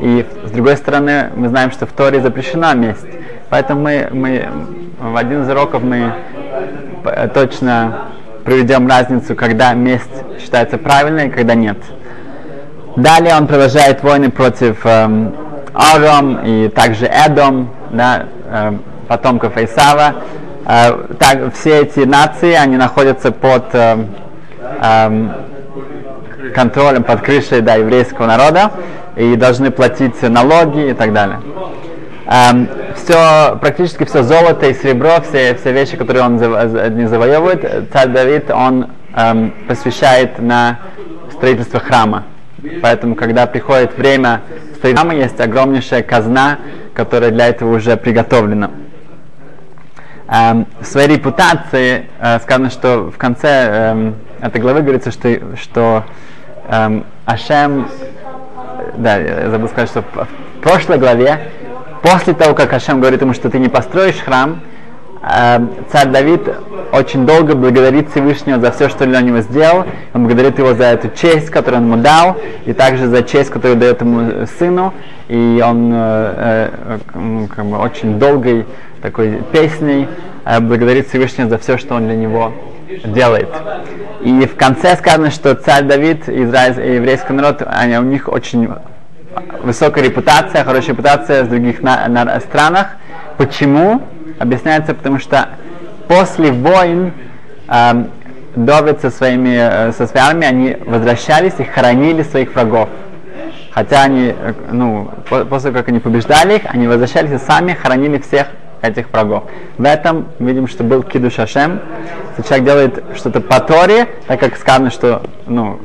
И 0.02 0.26
с 0.46 0.52
другой 0.52 0.78
стороны, 0.78 1.30
мы 1.36 1.50
знаем, 1.50 1.72
что 1.72 1.86
в 1.86 1.92
Торе 1.92 2.22
запрещена 2.22 2.74
месть. 2.74 3.06
Поэтому 3.50 3.82
мы, 3.82 4.08
мы 4.12 4.48
в 4.98 5.16
один 5.18 5.42
из 5.44 5.50
уроков 5.50 5.84
мы 5.84 6.14
э, 7.04 7.28
точно 7.34 8.12
проведем 8.44 8.88
разницу, 8.88 9.36
когда 9.36 9.74
месть 9.74 10.10
считается 10.40 10.78
правильной 10.78 11.28
и 11.28 11.30
когда 11.30 11.56
нет. 11.56 11.78
Далее 12.96 13.36
он 13.36 13.48
продолжает 13.48 14.04
войны 14.04 14.30
против 14.30 14.86
эм, 14.86 15.34
Аром 15.74 16.40
и 16.44 16.68
также 16.68 17.06
Эдом, 17.06 17.70
да, 17.92 18.26
э, 18.46 18.74
потомков 19.08 19.58
Исава. 19.58 20.16
Э, 20.66 20.92
так, 21.18 21.54
все 21.54 21.82
эти 21.82 22.02
нации, 22.02 22.54
они 22.54 22.78
находятся 22.78 23.32
под 23.32 23.74
э, 23.74 24.06
э, 24.82 25.28
контролем, 26.54 27.04
под 27.04 27.22
крышей 27.22 27.62
да, 27.62 27.76
еврейского 27.76 28.28
народа 28.28 28.72
и 29.16 29.36
должны 29.36 29.72
платить 29.72 30.22
налоги 30.22 30.90
и 30.90 30.94
так 30.94 31.14
далее. 31.14 31.40
Эм, 32.34 32.70
все, 32.96 33.58
практически 33.60 34.06
все 34.06 34.24
золото 34.24 34.66
и 34.68 34.74
серебро, 34.74 35.20
все, 35.20 35.54
все 35.56 35.74
вещи, 35.74 35.98
которые 35.98 36.24
он 36.24 36.36
не 36.38 37.06
завоевывает, 37.06 37.92
царь 37.92 38.08
Давид, 38.08 38.50
он 38.50 38.88
эм, 39.14 39.54
посвящает 39.68 40.40
на 40.40 40.80
строительство 41.34 41.82
храма. 41.82 42.24
Поэтому, 42.82 43.16
когда 43.16 43.48
приходит 43.48 43.98
время 43.98 44.44
строительства 44.76 45.10
храма, 45.10 45.14
есть 45.14 45.42
огромнейшая 45.42 46.04
казна, 46.04 46.60
которая 46.94 47.32
для 47.32 47.48
этого 47.48 47.76
уже 47.76 47.98
приготовлена. 47.98 48.72
Эм, 50.30 50.68
в 50.80 50.86
своей 50.86 51.10
репутации 51.18 52.06
э, 52.18 52.40
сказано, 52.40 52.70
что 52.70 53.12
в 53.12 53.18
конце 53.18 53.50
эм, 53.50 54.16
этой 54.40 54.62
главы 54.62 54.84
говорится, 54.84 55.12
что, 55.12 55.38
что 55.58 56.06
эм, 56.70 57.04
Ашем, 57.26 57.90
да, 58.96 59.18
я 59.18 59.50
забыл 59.50 59.68
сказать, 59.68 59.90
что 59.90 60.02
в 60.02 60.62
прошлой 60.62 60.98
главе 60.98 61.52
После 62.02 62.34
того, 62.34 62.56
как 62.56 62.74
Ашем 62.74 63.00
говорит 63.00 63.22
ему, 63.22 63.34
что 63.34 63.50
ты 63.50 63.60
не 63.60 63.70
построишь 63.70 64.18
храм, 64.18 64.62
э, 65.22 65.60
царь 65.92 66.08
Давид 66.08 66.42
очень 66.92 67.26
долго 67.26 67.56
благодарит 67.56 68.10
Всевышнего 68.10 68.60
за 68.60 68.72
все, 68.72 68.90
что 68.90 69.06
для 69.06 69.22
него 69.22 69.40
сделал. 69.42 69.86
Он 70.14 70.26
благодарит 70.26 70.58
его 70.58 70.74
за 70.74 70.86
эту 70.86 71.10
честь, 71.10 71.50
которую 71.50 71.82
он 71.84 71.92
ему 71.92 72.02
дал, 72.02 72.38
и 72.66 72.74
также 72.74 73.08
за 73.08 73.24
честь, 73.24 73.50
которую 73.50 73.78
дает 73.78 74.02
ему 74.02 74.46
сыну. 74.58 74.94
И 75.28 75.64
он 75.66 75.92
э, 75.94 76.70
э, 77.14 77.48
как 77.56 77.66
бы 77.66 77.78
очень 77.78 78.20
долгой 78.20 78.66
такой 79.02 79.42
песней 79.52 80.08
э, 80.44 80.60
благодарит 80.60 81.08
Всевышнего 81.08 81.50
за 81.50 81.58
все, 81.58 81.78
что 81.78 81.96
он 81.96 82.08
для 82.08 82.16
него 82.16 82.52
делает. 83.06 83.50
И 84.22 84.46
в 84.46 84.56
конце 84.56 84.96
сказано, 84.96 85.32
что 85.32 85.56
царь 85.56 85.84
Давид, 85.84 86.28
израиль, 86.28 86.96
еврейский 86.96 87.34
народ, 87.34 87.64
они, 87.66 87.98
у 87.98 88.04
них 88.04 88.28
очень 88.28 88.70
высокая 89.64 90.04
репутация, 90.04 90.64
хорошая 90.64 90.92
репутация 90.92 91.44
в 91.44 91.50
других 91.50 91.82
на, 91.82 92.08
на, 92.08 92.40
странах. 92.40 92.88
Почему? 93.38 94.02
Объясняется, 94.40 94.94
потому 94.94 95.20
что 95.20 95.50
после 96.08 96.52
войн 96.52 97.14
э, 97.68 98.06
Давид 98.56 99.02
со 99.02 99.10
своими, 99.10 99.90
э, 99.90 99.92
со 99.94 100.08
своей 100.08 100.46
они 100.46 100.78
возвращались 100.86 101.54
и 101.60 101.64
хоронили 101.64 102.24
своих 102.24 102.54
врагов. 102.54 102.90
Хотя 103.72 104.04
они, 104.04 104.34
э, 104.38 104.54
ну, 104.72 105.12
по, 105.30 105.46
после 105.46 105.72
как 105.72 105.88
они 105.88 106.00
побеждали 106.00 106.56
их, 106.56 106.64
они 106.66 106.88
возвращались 106.88 107.32
и 107.32 107.38
сами 107.38 107.74
хоронили 107.74 108.20
всех 108.20 108.48
этих 108.82 109.12
врагов. 109.12 109.44
В 109.78 109.86
этом 109.86 110.28
видим, 110.40 110.68
что 110.68 110.84
был 110.84 111.04
Киду 111.04 111.30
Шашем. 111.30 111.80
Если 112.32 112.48
человек 112.48 112.66
делает 112.66 113.04
что-то 113.16 113.40
по 113.40 113.60
Торе, 113.60 114.08
так 114.28 114.40
как 114.40 114.58
сказано, 114.58 114.90
что 114.90 115.22
ну, 115.46 115.80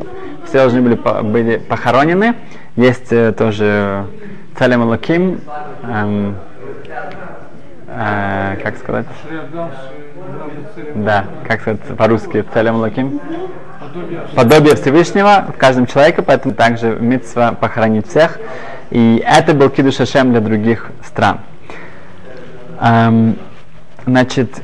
все 0.46 0.59
должны 0.59 0.80
были, 0.80 0.94
были 0.94 1.56
похоронены, 1.59 2.35
есть 2.76 3.10
э, 3.12 3.32
тоже 3.32 4.06
Целем 4.58 4.82
Лаким, 4.82 5.40
эм, 5.82 6.36
э, 7.88 8.56
как 8.62 8.76
сказать? 8.76 9.06
Да, 10.94 11.24
как 11.46 11.62
сказать 11.62 11.80
по-русски, 11.96 12.44
Целем 12.52 12.76
Лаким? 12.76 13.20
Подобие 14.34 14.76
Всевышнего 14.76 15.46
в 15.48 15.58
каждом 15.58 15.86
человеке, 15.86 16.20
поэтому 16.20 16.54
также 16.54 16.96
митцва 17.00 17.52
похоронить 17.52 18.08
всех. 18.08 18.38
И 18.90 19.22
это 19.26 19.54
был 19.54 19.70
Киду 19.70 19.90
Шашем 19.90 20.32
для 20.32 20.40
других 20.40 20.90
стран. 21.02 21.40
Эм, 22.80 23.38
значит, 24.04 24.62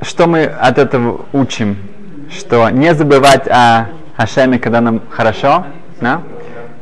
что 0.00 0.28
мы 0.28 0.44
от 0.44 0.78
этого 0.78 1.22
учим? 1.32 1.76
Что 2.30 2.70
не 2.70 2.94
забывать 2.94 3.48
о 3.48 3.88
Хашеме, 4.16 4.58
когда 4.58 4.80
нам 4.80 5.00
хорошо, 5.10 5.66
да? 6.00 6.22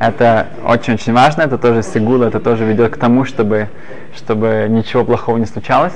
Это 0.06 0.48
очень-очень 0.66 1.14
важно, 1.14 1.42
это 1.42 1.56
тоже 1.56 1.82
сигула, 1.82 2.26
это 2.26 2.38
тоже 2.38 2.66
ведет 2.66 2.92
к 2.92 2.98
тому, 2.98 3.24
чтобы, 3.24 3.68
чтобы 4.14 4.66
ничего 4.68 5.02
плохого 5.02 5.38
не 5.38 5.46
случалось. 5.46 5.94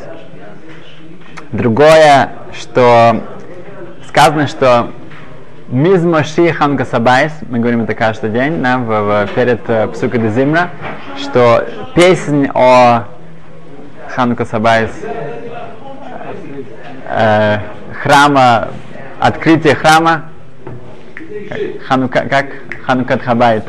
Другое, 1.53 2.31
что 2.59 3.21
сказано, 4.07 4.47
что 4.47 4.93
Мизмо 5.69 6.25
Ши 6.25 6.55
Ханка 6.55 6.87
Сабайс, 6.87 7.33
мы 7.51 7.59
говорим 7.59 7.83
это 7.83 7.95
каждый 7.95 8.31
день, 8.31 8.63
да, 8.63 8.79
в, 8.79 8.87
в, 8.87 9.29
перед 9.35 9.61
פסוקי 9.93 10.17
דזמרה, 10.17 10.71
что 11.19 11.67
песнь 11.95 12.49
о 12.55 13.05
Ханука 14.09 14.47
Сабайс, 14.47 14.91
э, 17.11 17.59
храма, 18.03 18.69
открытие 19.21 19.75
храма, 19.75 20.31
Ханука, 21.87 22.21
как 22.21 22.47
חנוכת 22.89 23.21
הבית, 23.21 23.65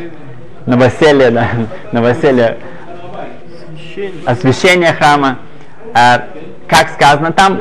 новоселье, 0.69 1.31
да, 1.31 1.47
новоселье, 1.91 2.57
освящение 4.25 4.93
храма. 4.93 5.39
А, 5.93 6.27
как 6.67 6.89
сказано 6.89 7.31
там, 7.31 7.59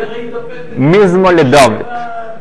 מזמור 0.76 1.42
לדוד. 1.42 1.86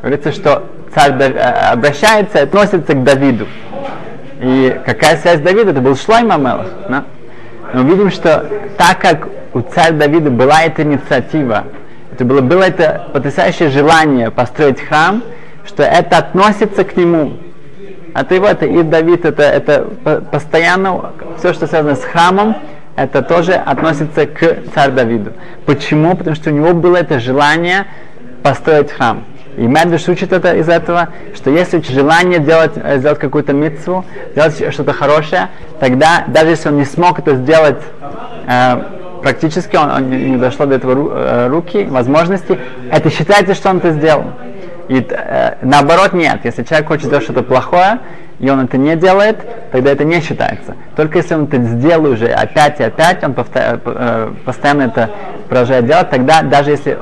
Говорится, 0.02 0.34
что 0.34 0.64
царь 0.94 1.14
э, 1.20 1.72
обращается 1.72 2.42
относится 2.42 2.94
к 2.94 3.04
Давиду. 3.04 3.48
И 4.42 4.80
какая 4.86 5.18
связь 5.18 5.40
Давида? 5.40 5.72
Это 5.72 5.82
был 5.82 5.96
Шлайма 5.96 6.36
Мелах. 6.36 6.68
Да? 6.90 7.06
Но 7.74 7.84
видим, 7.84 8.12
что 8.12 8.46
так 8.78 9.00
как 9.00 9.30
у 9.54 9.62
царя 9.62 9.92
Давида 9.92 10.30
была 10.30 10.64
эта 10.64 10.84
инициатива, 10.84 11.64
это 12.12 12.26
было, 12.26 12.42
было 12.42 12.64
это 12.64 13.08
потрясающее 13.14 13.70
желание 13.70 14.30
построить 14.30 14.82
храм, 14.82 15.24
что 15.66 15.84
это 15.84 16.18
относится 16.18 16.84
к 16.84 16.98
нему, 16.98 17.38
а 18.18 18.24
ты 18.24 18.40
вот, 18.40 18.64
и 18.64 18.82
Давид, 18.82 19.26
это, 19.26 19.44
это 19.44 19.84
постоянно, 20.32 21.12
все, 21.38 21.54
что 21.54 21.68
связано 21.68 21.96
с 21.96 22.04
храмом, 22.04 22.56
это 22.96 23.22
тоже 23.22 23.54
относится 23.54 24.26
к 24.26 24.58
царю 24.74 24.94
Давиду. 24.94 25.34
Почему? 25.68 26.16
Потому 26.16 26.36
что 26.36 26.50
у 26.50 26.54
него 26.54 26.74
было 26.74 26.98
это 26.98 27.20
желание 27.20 27.86
построить 28.42 28.92
храм. 28.92 29.24
И 29.56 29.68
Медведь 29.68 30.10
учит 30.10 30.34
это 30.34 30.56
из 30.56 30.68
этого, 30.68 31.10
что 31.36 31.52
если 31.52 31.80
желание 31.80 32.40
делать, 32.40 32.72
э, 32.76 32.98
сделать 32.98 33.20
какую-то 33.20 33.54
митцву, 33.54 34.04
делать 34.34 34.74
что-то 34.74 34.94
хорошее, 34.94 35.50
тогда 35.80 36.24
даже 36.26 36.50
если 36.50 36.70
он 36.70 36.78
не 36.78 36.86
смог 36.86 37.20
это 37.20 37.36
сделать 37.36 37.84
э, 38.48 38.82
практически, 39.22 39.76
он, 39.76 39.92
он 39.92 40.10
не 40.10 40.38
дошло 40.38 40.66
до 40.66 40.74
этого 40.74 41.12
э, 41.12 41.48
руки, 41.50 41.84
возможности, 41.84 42.58
это 42.92 43.12
считается, 43.12 43.54
что 43.54 43.70
он 43.70 43.78
это 43.78 43.92
сделал. 43.92 44.26
И 44.88 45.06
э, 45.10 45.56
наоборот 45.62 46.14
нет, 46.14 46.40
если 46.44 46.64
человек 46.64 46.88
хочет 46.88 47.06
сделать 47.06 47.24
что-то 47.24 47.44
плохое, 47.44 48.00
и 48.40 48.50
он 48.50 48.62
это 48.62 48.78
не 48.78 48.96
делает, 48.96 49.38
тогда 49.72 49.92
это 49.92 50.04
не 50.04 50.22
считается. 50.22 50.76
Только 50.96 51.18
если 51.18 51.34
он 51.34 51.46
это 51.46 51.58
сделал 51.58 52.12
уже 52.12 52.28
опять 52.28 52.80
и 52.80 52.84
опять, 52.84 53.24
он 53.24 53.34
повтор, 53.34 53.82
э, 53.84 54.32
постоянно 54.46 54.84
это 54.84 55.10
продолжает 55.50 55.88
делать, 55.88 56.10
тогда 56.10 56.42
даже 56.42 56.72
если 56.72 56.94
э, 56.94 56.98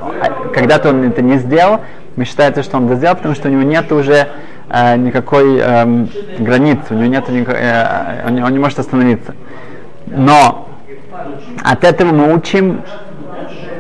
когда-то 0.54 0.90
он 0.90 1.04
это 1.04 1.22
не 1.22 1.38
сделал, 1.38 1.82
мы 2.16 2.26
считается, 2.26 2.64
что 2.64 2.78
он 2.78 2.86
это 2.86 2.96
сделал, 2.96 3.16
потому 3.18 3.36
что 3.36 3.50
у 3.50 3.52
него 3.52 3.64
нет 3.64 3.92
уже 3.92 4.30
э, 4.70 4.96
никакой 4.98 5.60
э, 5.60 6.06
границы, 6.40 6.86
у 6.92 6.94
него 6.96 7.08
нет 7.08 7.28
никакой, 7.30 7.60
э, 7.60 8.28
он, 8.28 8.44
он 8.44 8.52
не 8.52 8.60
может 8.60 8.80
остановиться. 8.80 9.36
Но 10.08 10.70
от 11.64 11.84
этого 11.84 12.14
мы 12.14 12.34
учим, 12.34 12.82
э, 12.82 13.75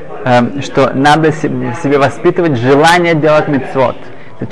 что 0.62 0.92
надо 0.94 1.32
себе 1.32 1.98
воспитывать 2.00 2.58
желание 2.58 3.14
делать 3.14 3.48
мецвод. 3.48 3.96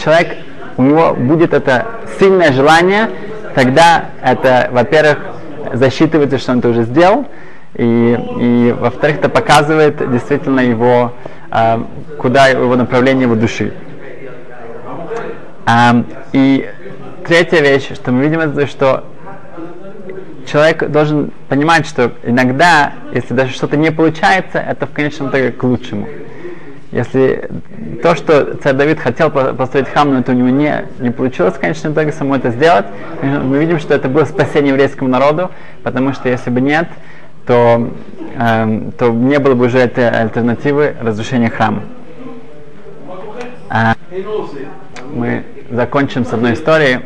Человек, 0.03 0.37
у 0.77 0.83
него 0.83 1.13
будет 1.13 1.53
это 1.53 1.87
сильное 2.19 2.51
желание, 2.51 3.09
тогда 3.55 4.05
это, 4.21 4.69
во-первых, 4.71 5.17
засчитывается, 5.73 6.37
что 6.37 6.51
он 6.51 6.59
это 6.59 6.69
уже 6.69 6.83
сделал, 6.83 7.25
и, 7.75 8.17
и 8.39 8.75
во-вторых, 8.79 9.17
это 9.17 9.29
показывает 9.29 10.11
действительно 10.11 10.59
его 10.59 11.13
а, 11.55 11.85
куда 12.17 12.47
его 12.47 12.75
направление 12.75 13.23
его 13.23 13.35
души. 13.35 13.73
А, 15.67 16.03
и 16.31 16.67
третья 17.27 17.61
вещь, 17.61 17.93
что 17.93 18.11
мы 18.11 18.23
видим, 18.23 18.39
это 18.39 18.65
что 18.65 19.03
человек 20.45 20.89
должен 20.89 21.31
понимать, 21.49 21.87
что 21.87 22.11
иногда, 22.23 22.93
если 23.13 23.33
даже 23.33 23.53
что-то 23.53 23.77
не 23.77 23.91
получается, 23.91 24.59
это 24.59 24.85
в 24.85 24.91
конечном 24.91 25.29
итоге 25.29 25.51
к 25.51 25.63
лучшему. 25.63 26.07
Если 26.91 27.49
то, 28.03 28.15
что 28.15 28.55
царь 28.57 28.73
Давид 28.73 28.99
хотел 28.99 29.31
построить 29.31 29.87
храм, 29.87 30.13
но 30.13 30.19
это 30.19 30.31
у 30.31 30.35
него 30.35 30.49
не, 30.49 30.85
не 30.99 31.09
получилось 31.09 31.55
в 31.55 31.59
конечном 31.59 31.93
итоге 31.93 32.11
самому 32.11 32.35
это 32.35 32.51
сделать, 32.51 32.85
мы 33.21 33.57
видим, 33.57 33.79
что 33.79 33.95
это 33.95 34.09
было 34.09 34.25
спасение 34.25 34.69
еврейскому 34.69 35.09
народу, 35.09 35.49
потому 35.81 36.13
что 36.13 36.29
если 36.29 36.51
бы 36.51 36.61
нет, 36.61 36.87
то, 37.47 37.89
э, 38.37 38.91
то 38.99 39.09
не 39.09 39.39
было 39.39 39.55
бы 39.55 39.65
уже 39.65 39.79
этой 39.79 40.07
альтернативы 40.07 40.95
разрушения 41.01 41.49
храма. 41.49 41.81
А, 43.69 43.95
мы 45.11 45.43
закончим 45.71 46.25
с 46.25 46.33
одной 46.33 46.53
историей, 46.53 46.99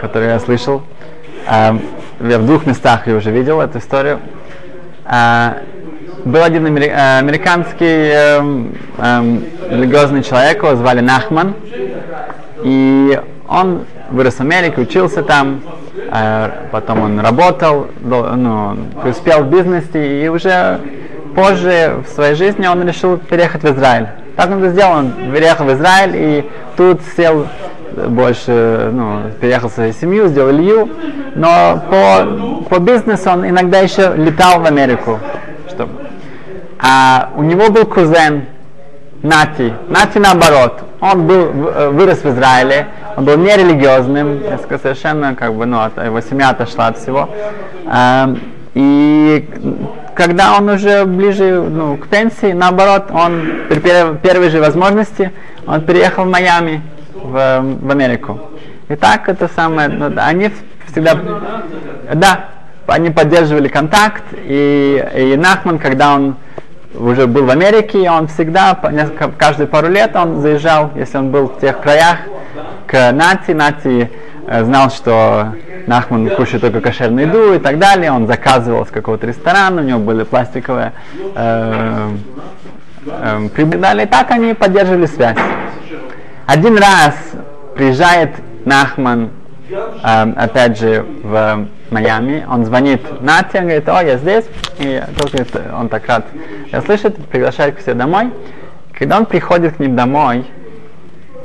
которую 0.00 0.30
я 0.30 0.38
слышал. 0.38 0.82
А, 1.46 1.76
я 2.20 2.38
в 2.38 2.46
двух 2.46 2.66
местах 2.66 3.06
я 3.06 3.16
уже 3.16 3.30
видел 3.30 3.60
эту 3.60 3.78
историю. 3.78 4.20
А, 5.04 5.58
был 6.24 6.42
один 6.42 6.66
э, 6.66 7.18
американский 7.18 7.84
э, 7.84 8.40
э, 8.98 9.38
религиозный 9.70 10.22
человек, 10.22 10.62
его 10.62 10.74
звали 10.74 11.00
Нахман, 11.00 11.54
и 12.62 13.20
он 13.46 13.84
вырос 14.10 14.36
в 14.36 14.40
Америке, 14.40 14.80
учился 14.80 15.22
там, 15.22 15.60
а 16.10 16.68
потом 16.72 17.02
он 17.02 17.20
работал, 17.20 17.88
ну, 18.00 18.76
преуспел 19.02 19.44
в 19.44 19.50
бизнесе, 19.50 20.24
и 20.24 20.28
уже 20.28 20.80
позже 21.34 22.02
в 22.06 22.14
своей 22.14 22.34
жизни 22.34 22.66
он 22.66 22.86
решил 22.86 23.18
переехать 23.18 23.62
в 23.62 23.74
Израиль. 23.74 24.08
Так 24.36 24.50
он 24.50 24.62
это 24.62 24.72
сделал, 24.72 24.98
он 24.98 25.12
переехал 25.32 25.66
в 25.66 25.72
Израиль 25.74 26.12
и 26.14 26.50
тут 26.76 27.00
сел 27.16 27.46
больше, 28.08 28.90
ну, 28.92 29.22
переехал 29.40 29.68
в 29.68 29.72
свою 29.72 29.92
семью, 29.92 30.28
сделал 30.28 30.50
Илью, 30.50 30.88
но 31.34 31.82
по, 31.90 32.68
по 32.68 32.78
бизнесу 32.80 33.30
он 33.30 33.48
иногда 33.48 33.80
еще 33.80 34.14
летал 34.16 34.60
в 34.60 34.66
Америку. 34.66 35.18
Чтобы... 35.68 35.92
А 36.78 37.30
у 37.36 37.42
него 37.42 37.70
был 37.70 37.86
кузен, 37.86 38.44
Нати. 39.22 39.72
Нати 39.88 40.18
наоборот. 40.18 40.82
Он 41.00 41.26
был, 41.26 41.70
э, 41.74 41.88
вырос 41.90 42.18
в 42.18 42.26
Израиле, 42.26 42.88
он 43.16 43.24
был 43.24 43.36
нерелигиозным, 43.36 44.40
совершенно 44.82 45.34
как 45.34 45.54
бы, 45.54 45.66
ну, 45.66 45.78
его 46.02 46.20
семья 46.20 46.50
отошла 46.50 46.88
от 46.88 46.98
всего. 46.98 47.28
Эм, 47.86 48.40
и 48.74 49.48
когда 50.14 50.56
он 50.56 50.68
уже 50.68 51.04
ближе 51.04 51.62
ну, 51.62 51.96
к 51.96 52.06
пенсии, 52.08 52.52
наоборот, 52.52 53.04
он 53.10 53.42
при 53.68 53.78
первой 53.78 54.50
же 54.50 54.60
возможности, 54.60 55.32
он 55.66 55.80
переехал 55.82 56.24
в 56.24 56.28
Майами, 56.28 56.82
в, 57.34 57.78
в 57.82 57.90
Америку. 57.90 58.40
И 58.88 58.94
так 58.94 59.28
это 59.28 59.48
самое, 59.48 59.88
ну, 59.88 60.12
они 60.16 60.50
всегда, 60.86 61.18
да, 62.14 62.44
они 62.86 63.10
поддерживали 63.10 63.68
контакт, 63.68 64.22
и, 64.34 65.04
и 65.16 65.36
Нахман, 65.36 65.78
когда 65.78 66.14
он 66.14 66.36
уже 66.94 67.26
был 67.26 67.44
в 67.44 67.50
Америке, 67.50 68.08
он 68.10 68.28
всегда, 68.28 68.78
несколько, 68.92 69.30
каждые 69.36 69.66
пару 69.66 69.88
лет 69.88 70.14
он 70.14 70.40
заезжал, 70.40 70.92
если 70.94 71.18
он 71.18 71.30
был 71.30 71.48
в 71.48 71.60
тех 71.60 71.80
краях, 71.80 72.18
к 72.86 73.12
Нати. 73.12 73.52
Нати 73.52 74.10
э, 74.46 74.64
знал, 74.64 74.90
что 74.90 75.54
Нахман 75.86 76.28
кушает 76.30 76.60
только 76.60 76.80
кошерную 76.80 77.26
еду 77.26 77.54
и 77.54 77.58
так 77.58 77.78
далее. 77.78 78.12
Он 78.12 78.26
заказывал 78.26 78.86
с 78.86 78.90
какого-то 78.90 79.26
ресторана, 79.26 79.82
у 79.82 79.84
него 79.84 79.98
были 79.98 80.22
пластиковые 80.22 80.92
э, 81.34 82.10
э, 83.06 83.48
прибыли. 83.54 84.02
И 84.02 84.06
так 84.06 84.30
они 84.30 84.54
поддерживали 84.54 85.06
связь. 85.06 85.38
Один 86.46 86.76
раз 86.76 87.14
приезжает 87.74 88.30
Нахман, 88.66 89.30
э, 89.70 90.32
опять 90.36 90.78
же, 90.78 91.06
в 91.22 91.66
Майами, 91.90 92.46
он 92.46 92.66
звонит 92.66 93.22
Нате, 93.22 93.58
он 93.58 93.64
говорит, 93.64 93.88
о, 93.88 94.02
я 94.02 94.18
здесь, 94.18 94.44
и 94.78 95.02
только 95.16 95.46
он 95.74 95.88
так 95.88 96.06
рад 96.06 96.26
я 96.70 96.82
слышит, 96.82 97.16
приглашает 97.28 97.76
к 97.76 97.80
себе 97.80 97.94
домой. 97.94 98.30
Когда 98.92 99.16
он 99.16 99.24
приходит 99.24 99.76
к 99.76 99.78
ним 99.78 99.96
домой, 99.96 100.44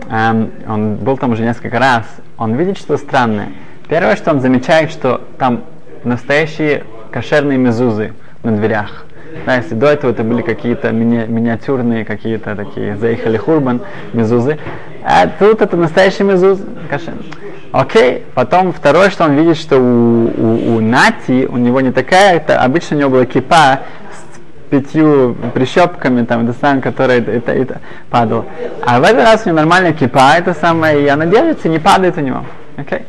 эм, 0.10 0.52
он 0.68 0.96
был 0.98 1.18
там 1.18 1.32
уже 1.32 1.44
несколько 1.44 1.80
раз, 1.80 2.04
он 2.38 2.56
видит 2.56 2.78
что 2.78 2.98
странное. 2.98 3.54
Первое, 3.88 4.18
что 4.18 4.32
он 4.32 4.42
замечает, 4.42 4.92
что 4.92 5.22
там 5.38 5.64
настоящие 6.04 6.84
кошерные 7.12 7.58
мезузы 7.58 8.14
на 8.44 8.52
дверях. 8.52 9.06
Да, 9.46 9.56
если 9.56 9.76
до 9.76 9.88
этого 9.88 10.12
это 10.12 10.24
были 10.24 10.42
какие-то 10.42 10.89
мини- 10.89 11.28
миниатюрные, 11.28 12.04
какие-то 12.06 12.56
такие, 12.56 12.98
заехали 12.98 13.38
хурбан, 13.38 13.82
мезузы, 14.13 14.58
а 15.04 15.28
тут 15.28 15.62
это 15.62 15.78
настоящий 15.78 16.24
мезуз, 16.24 16.60
кошерный. 16.89 17.26
Окей, 17.72 18.26
потом 18.34 18.74
второе, 18.74 19.10
что 19.10 19.26
он 19.26 19.36
видит, 19.36 19.58
что 19.58 19.78
у, 19.78 20.26
у, 20.26 20.76
у 20.76 20.80
Нати, 20.82 21.46
у 21.48 21.58
него 21.58 21.82
не 21.82 21.92
такая, 21.92 22.38
это 22.38 22.62
обычно 22.62 22.98
у 22.98 23.00
него 23.00 23.10
была 23.12 23.26
кипа 23.26 23.82
с 24.12 24.70
пятью 24.70 25.36
прищепками, 25.54 26.26
там, 26.26 26.48
это 26.48 26.58
самое, 26.60 26.82
которое 26.82 27.20
это, 27.20 27.32
это, 27.32 27.52
это 27.52 27.82
падало. 28.10 28.46
А 28.86 29.00
в 29.00 29.04
этот 29.04 29.24
раз 29.24 29.42
у 29.46 29.50
него 29.50 29.58
нормальная 29.58 29.94
кипа, 29.94 30.34
это 30.38 30.54
самое, 30.54 31.04
и 31.04 31.08
она 31.08 31.28
держится, 31.28 31.70
не 31.70 31.80
падает 31.80 32.18
у 32.18 32.22
него. 32.22 32.44
Окей? 32.76 33.04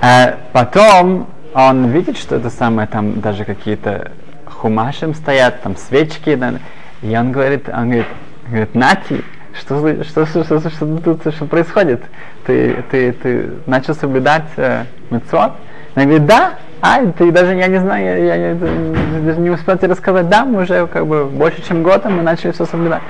А 0.00 0.36
потом 0.52 1.26
он 1.54 1.88
видит, 1.88 2.16
что 2.16 2.36
это 2.36 2.50
самое, 2.50 2.86
там 2.88 3.20
даже 3.20 3.44
какие-то 3.44 4.12
хумашем 4.62 5.14
стоят, 5.14 5.60
там 5.62 5.76
свечки, 5.76 6.36
да, 6.36 6.54
и 7.02 7.16
он 7.16 7.32
говорит, 7.32 7.68
он 7.68 7.90
говорит, 7.90 8.06
говорит, 8.46 8.74
Нати, 8.76 9.24
что, 9.58 9.80
что, 10.04 10.24
что, 10.24 10.44
что, 10.44 10.70
что, 10.70 10.70
что, 10.70 11.32
что 11.32 11.44
происходит? 11.46 12.00
Ты, 12.46 12.76
ты, 12.90 13.12
ты 13.12 13.50
начал 13.66 13.94
соблюдать 13.94 14.44
э, 14.56 14.84
мецвод? 15.10 15.52
Она 15.94 16.04
говорит, 16.04 16.26
да, 16.26 16.54
а, 16.80 17.04
ты 17.06 17.32
даже, 17.32 17.54
я 17.54 17.66
не 17.66 17.80
знаю, 17.80 18.04
я, 18.04 18.34
я, 18.34 18.48
я 18.50 18.54
даже 18.54 19.40
не 19.40 19.50
успел 19.50 19.76
тебе 19.76 19.88
рассказать, 19.88 20.28
да, 20.28 20.44
мы 20.44 20.62
уже 20.62 20.86
как 20.86 21.06
бы 21.08 21.24
больше, 21.26 21.60
чем 21.66 21.82
год, 21.82 22.04
мы 22.04 22.22
начали 22.22 22.52
все 22.52 22.64
соблюдать. 22.64 23.02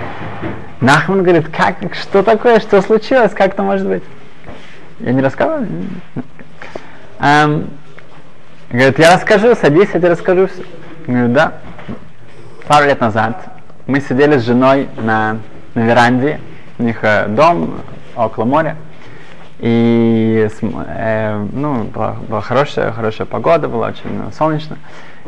Нахман 0.81 1.23
говорит, 1.23 1.49
как, 1.55 1.77
что 1.95 2.23
такое, 2.23 2.61
что 2.61 2.81
случилось, 2.81 3.33
как 3.33 3.53
это 3.53 3.63
может 3.63 3.87
быть? 3.87 4.03
Я 5.01 5.13
не 5.13 5.21
рассказывал? 5.21 5.67
Um, 7.21 7.69
говорит, 8.71 8.99
я 8.99 9.15
расскажу, 9.15 9.55
садись, 9.55 9.91
я 9.93 10.01
тебе 10.01 10.09
расскажу 10.09 10.49
все. 10.49 10.63
Говорит, 11.07 11.33
да. 11.33 11.53
Пару 12.67 12.87
лет 12.87 13.01
назад 13.01 13.37
мы 13.87 14.01
сидели 14.01 14.39
с 14.39 14.43
женой 14.43 14.89
на 14.97 15.39
на 15.75 15.81
веранде, 15.81 16.41
у 16.79 16.83
них 16.83 16.99
э, 17.03 17.27
дом 17.29 17.81
около 18.17 18.45
моря, 18.45 18.77
и 19.59 20.49
э, 20.61 21.47
ну, 21.53 21.85
была, 21.85 22.17
была 22.29 22.41
хорошая, 22.41 22.93
хорошая 22.93 23.27
погода, 23.27 23.69
была 23.69 23.89
очень 23.89 24.13
ну, 24.13 24.31
солнечно. 24.33 24.77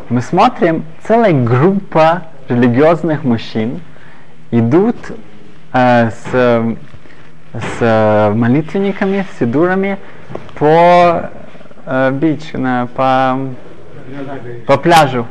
Мы 0.09 0.21
смотрим, 0.21 0.85
целая 1.07 1.33
группа 1.33 2.25
религиозных 2.49 3.25
мужчин 3.25 3.81
идут 4.51 4.97
э, 5.73 6.11
с, 6.11 6.77
с 7.79 8.33
молитвенниками, 8.35 9.25
с 9.33 9.39
сидурами 9.39 9.99
по 10.57 11.31
э, 11.87 12.11
бич, 12.13 12.53
на, 12.53 12.87
по, 12.89 13.39
по 14.67 14.77
пляжу. 14.77 15.27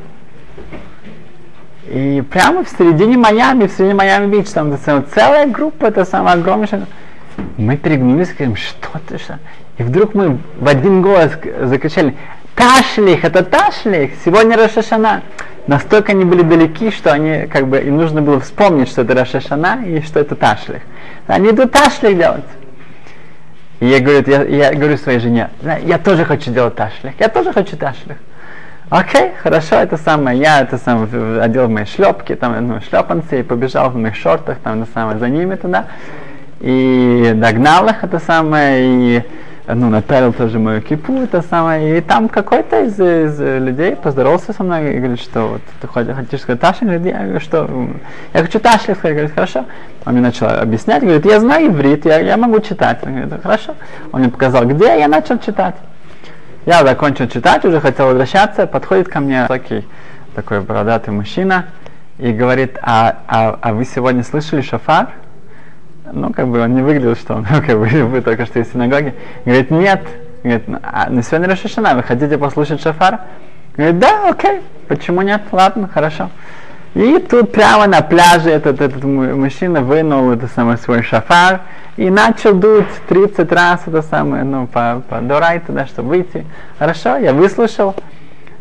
И 1.88 2.24
прямо 2.30 2.64
в 2.64 2.70
середине 2.70 3.18
Майами, 3.18 3.68
в 3.68 3.72
середине 3.72 3.96
Майами-Бич, 3.96 4.50
там 4.50 4.76
целая 4.78 5.48
группа, 5.48 5.88
это 5.88 6.06
самая 6.06 6.36
огромнейшая. 6.36 6.88
Мы 7.58 7.78
перегнулись 7.78 8.30
говорим, 8.30 8.56
что 8.56 9.00
ты, 9.08 9.18
что? 9.18 9.40
И 9.78 9.84
вдруг 9.84 10.14
мы 10.14 10.38
в 10.60 10.68
один 10.68 11.02
голос 11.02 11.32
закричали, 11.62 12.16
Ташлих, 12.56 13.26
это 13.26 13.44
Ташлих, 13.44 14.12
сегодня 14.24 14.56
Рашашана. 14.56 15.24
Настолько 15.66 16.12
они 16.12 16.26
были 16.26 16.42
далеки, 16.42 16.92
что 16.92 17.12
они, 17.12 17.48
как 17.48 17.68
бы, 17.68 17.80
им 17.80 17.98
нужно 17.98 18.22
было 18.22 18.40
вспомнить, 18.40 18.90
что 18.90 19.02
это 19.02 19.16
Рашашана 19.16 19.84
и 19.86 20.02
что 20.02 20.20
это 20.20 20.36
Ташлих. 20.36 20.82
Они 21.28 21.50
идут 21.50 21.72
Ташлих 21.72 22.18
делать. 22.18 22.44
И 23.80 23.88
я 23.88 24.00
говорю, 24.00 24.24
я, 24.28 24.44
я 24.44 24.74
говорю 24.74 24.98
своей 24.98 25.20
жене, 25.20 25.50
я 25.84 25.98
тоже 25.98 26.26
хочу 26.26 26.52
делать 26.52 26.76
Ташлих, 26.76 27.14
я 27.20 27.28
тоже 27.28 27.52
хочу 27.52 27.76
Ташлих. 27.76 28.18
Окей, 28.90 29.32
хорошо, 29.42 29.76
это 29.76 29.98
самое, 29.98 30.40
я 30.40 30.62
это 30.62 30.78
самое, 30.78 31.42
одел 31.42 31.68
мои 31.70 31.86
шлепки, 31.86 32.36
там, 32.36 32.68
ну, 32.68 32.82
шлепанцы, 32.82 33.40
и 33.40 33.44
побежал 33.44 33.90
в 33.90 33.96
моих 33.96 34.16
шортах, 34.16 34.58
там, 34.60 34.80
на 34.80 34.86
самое, 34.86 35.18
за 35.18 35.30
ними 35.30 35.56
туда, 35.56 35.86
и 36.60 37.32
догнал 37.36 37.88
их, 37.88 38.04
это 38.04 38.20
самое, 38.20 39.18
и 39.18 39.24
ну, 39.68 39.90
напялил 39.90 40.34
тоже 40.34 40.60
мою 40.60 40.82
кипу, 40.82 41.22
это 41.22 41.42
самое, 41.42 41.98
и 41.98 42.02
там 42.02 42.28
какой-то 42.28 42.82
из, 42.82 43.00
из 43.00 43.40
людей 43.40 43.96
поздоровался 43.96 44.52
со 44.52 44.64
мной 44.64 44.94
и 44.94 45.00
говорит, 45.00 45.22
что 45.22 45.48
вот 45.48 45.62
ты 45.82 45.88
хочешь 45.88 46.42
сказать 46.42 46.60
Таша, 46.60 46.86
говорит, 46.86 47.06
я 47.06 47.20
говорю, 47.20 47.40
что 47.40 47.88
я 48.34 48.42
хочу 48.42 48.60
Таша 48.60 48.94
сказать, 48.96 49.14
говорит, 49.16 49.34
хорошо. 49.34 49.66
Он 50.06 50.14
мне 50.14 50.22
начал 50.22 50.48
объяснять, 50.48 51.02
говорит, 51.02 51.26
я 51.26 51.40
знаю 51.40 51.68
иврит, 51.68 52.06
я, 52.06 52.20
я 52.20 52.36
могу 52.36 52.60
читать. 52.60 53.00
Он 53.04 53.14
говорит, 53.16 53.42
хорошо. 53.42 53.76
Он 54.12 54.20
мне 54.20 54.30
показал, 54.30 54.66
где 54.66 55.00
я 55.00 55.08
начал 55.08 55.40
читать. 55.40 55.76
Я 56.66 56.84
закончил 56.84 57.28
читать, 57.28 57.66
уже 57.66 57.82
хотел 57.82 58.08
возвращаться, 58.08 58.68
подходит 58.68 59.10
ко 59.10 59.20
мне 59.20 59.46
такой, 59.48 59.86
такой 60.34 60.62
бородатый 60.62 61.10
мужчина 61.10 61.66
и 62.18 62.32
говорит, 62.32 62.78
а, 62.82 63.18
а, 63.28 63.60
а 63.62 63.74
вы 63.74 63.86
сегодня 63.86 64.24
слышали 64.24 64.62
шафар? 64.62 65.10
ну, 66.14 66.32
как 66.32 66.48
бы 66.48 66.60
он 66.60 66.76
не 66.76 66.82
выглядел, 66.82 67.16
что 67.16 67.36
он, 67.36 67.46
как 67.46 67.78
бы, 67.78 67.86
вы 67.86 68.22
только 68.22 68.46
что 68.46 68.60
из 68.60 68.72
синагоги. 68.72 69.14
Говорит, 69.46 69.72
нет. 69.72 70.02
Говорит, 70.44 70.64
а 70.84 71.10
на 71.10 71.24
сегодня 71.24 71.50
Рошашана, 71.50 71.96
вы 71.96 72.04
хотите 72.04 72.38
послушать 72.38 72.82
шафар? 72.82 73.22
Говорит, 73.76 74.00
да, 74.00 74.30
окей, 74.30 74.62
почему 74.88 75.22
нет, 75.22 75.42
ладно, 75.52 75.90
хорошо. 75.92 76.30
И 76.96 77.18
тут 77.20 77.52
прямо 77.52 77.88
на 77.88 78.02
пляже 78.02 78.52
этот, 78.52 78.80
этот 78.80 79.04
мужчина 79.04 79.82
вынул 79.82 80.32
это 80.32 80.48
самое 80.48 80.78
свой 80.78 81.02
шафар 81.02 81.62
и 81.98 82.10
начал 82.10 82.54
дуть 82.54 82.86
30 83.08 83.52
раз 83.52 83.82
это 83.88 84.04
самое, 84.04 84.44
ну, 84.44 84.68
по, 84.68 85.02
по 85.10 85.20
дорай 85.20 85.60
туда, 85.60 85.88
чтобы 85.88 86.10
выйти. 86.10 86.46
Хорошо, 86.78 87.18
я 87.18 87.34
выслушал. 87.34 87.96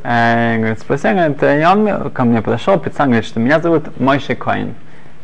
Э, 0.02 0.56
говорит, 0.56 0.80
спасибо, 0.80 1.14
говорит, 1.14 1.42
и 1.42 1.64
он 1.64 2.10
ко 2.10 2.24
мне 2.24 2.40
подошел, 2.40 2.78
представил, 2.78 3.10
говорит, 3.10 3.28
что 3.28 3.38
меня 3.38 3.60
зовут 3.60 4.00
Мойши 4.00 4.34
Коин. 4.34 4.74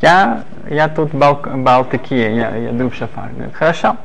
Я, 0.02 0.42
я 0.68 0.88
тут 0.88 1.12
бал, 1.12 1.42
бал 1.42 1.86
такие, 1.86 2.36
я, 2.36 2.54
я 2.56 2.72
даю 2.72 2.90
шафар. 2.90 3.30
Говорит, 3.34 3.54
хорошо. 3.54 3.96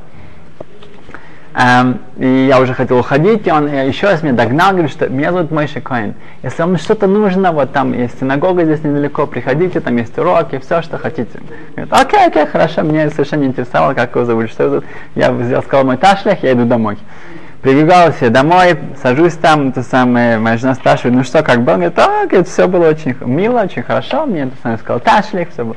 Um, 1.54 2.00
и 2.16 2.46
я 2.48 2.58
уже 2.58 2.74
хотел 2.74 2.98
уходить, 2.98 3.46
и 3.46 3.52
он 3.52 3.68
и 3.68 3.86
еще 3.86 4.08
раз 4.08 4.24
меня 4.24 4.34
догнал, 4.34 4.72
говорит, 4.72 4.90
что 4.90 5.08
меня 5.08 5.30
зовут 5.30 5.52
Мойши 5.52 5.80
Коин. 5.80 6.14
Если 6.42 6.60
вам 6.60 6.76
что-то 6.78 7.06
нужно, 7.06 7.52
вот 7.52 7.72
там 7.72 7.92
есть 7.92 8.18
синагога 8.18 8.64
здесь 8.64 8.82
недалеко, 8.82 9.28
приходите, 9.28 9.78
там 9.78 9.96
есть 9.96 10.18
уроки, 10.18 10.58
все, 10.58 10.82
что 10.82 10.98
хотите. 10.98 11.38
Говорит, 11.76 11.92
окей, 11.92 12.26
окей, 12.26 12.46
хорошо, 12.46 12.82
меня 12.82 13.08
совершенно 13.10 13.42
не 13.42 13.46
интересовало, 13.46 13.94
как 13.94 14.16
его 14.16 14.24
зовут, 14.24 14.50
что 14.50 14.68
зовут. 14.68 14.84
Я 15.14 15.30
взял, 15.30 15.62
сказал 15.62 15.84
мой 15.84 15.96
ташлях, 15.96 16.42
я 16.42 16.54
иду 16.54 16.64
домой. 16.64 16.98
Прибегал 17.62 18.10
все 18.10 18.30
домой, 18.30 18.76
сажусь 19.00 19.34
там, 19.34 19.70
то 19.70 19.84
самое, 19.84 20.38
моя 20.38 20.56
жена 20.56 20.74
спрашивает, 20.74 21.14
ну 21.14 21.22
что, 21.22 21.44
как 21.44 21.62
было? 21.62 21.74
Он 21.74 21.80
говорит, 21.82 21.98
а, 21.98 22.44
все 22.44 22.66
было 22.66 22.88
очень 22.88 23.14
мило, 23.20 23.60
очень 23.60 23.84
хорошо, 23.84 24.26
мне 24.26 24.42
это 24.42 24.56
самое 24.60 24.78
сказал 24.78 24.98
Ташлик, 24.98 25.50
все 25.52 25.64
было. 25.64 25.76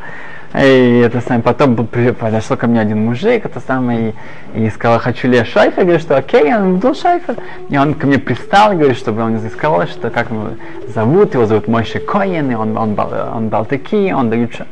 И 0.55 1.03
это 1.05 1.19
самое, 1.21 1.43
потом 1.43 1.75
подошел 1.75 2.55
ко 2.55 2.67
мне 2.67 2.79
один 2.79 3.05
мужик, 3.05 3.45
это 3.45 3.59
самое, 3.59 4.13
и, 4.53 4.65
и 4.65 4.69
сказал, 4.69 4.97
хочу 4.99 5.27
ли 5.27 5.37
я 5.37 5.45
шайфер, 5.45 5.83
говорит, 5.83 6.01
что 6.01 6.15
окей, 6.15 6.45
я 6.45 6.59
был 6.59 6.95
шайфер. 6.95 7.35
И 7.69 7.77
он 7.77 7.93
ко 7.93 8.07
мне 8.07 8.17
пристал, 8.17 8.73
говорит, 8.73 8.97
чтобы 8.97 9.23
он 9.23 9.35
изыскал, 9.35 9.85
что 9.87 10.09
как 10.09 10.31
его 10.31 10.51
зовут, 10.87 11.33
его 11.33 11.45
зовут 11.45 11.67
Мойши 11.67 11.99
Коин, 11.99 12.51
и 12.51 12.55
он, 12.55 12.77
он, 12.77 12.97
он, 12.97 13.13
он 13.13 13.49
Балтаки, 13.49 14.13
он 14.13 14.29
дает 14.29 14.53
что. 14.53 14.65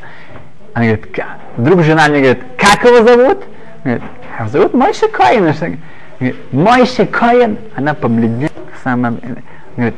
Она 0.73 0.85
говорит, 0.85 1.19
вдруг 1.57 1.83
жена 1.83 2.07
мне 2.07 2.19
говорит, 2.19 2.43
как 2.57 2.83
его 2.83 3.05
зовут? 3.05 3.43
Говорит, 3.83 4.03
его 4.39 4.49
зовут 4.49 4.73
Мойши 4.73 5.07
Коин. 5.09 5.53
Мойше 6.51 7.05
Коин, 7.05 7.57
она 7.75 7.93
побледнела 7.93 8.49
самым, 8.81 9.19
говорит, 9.75 9.95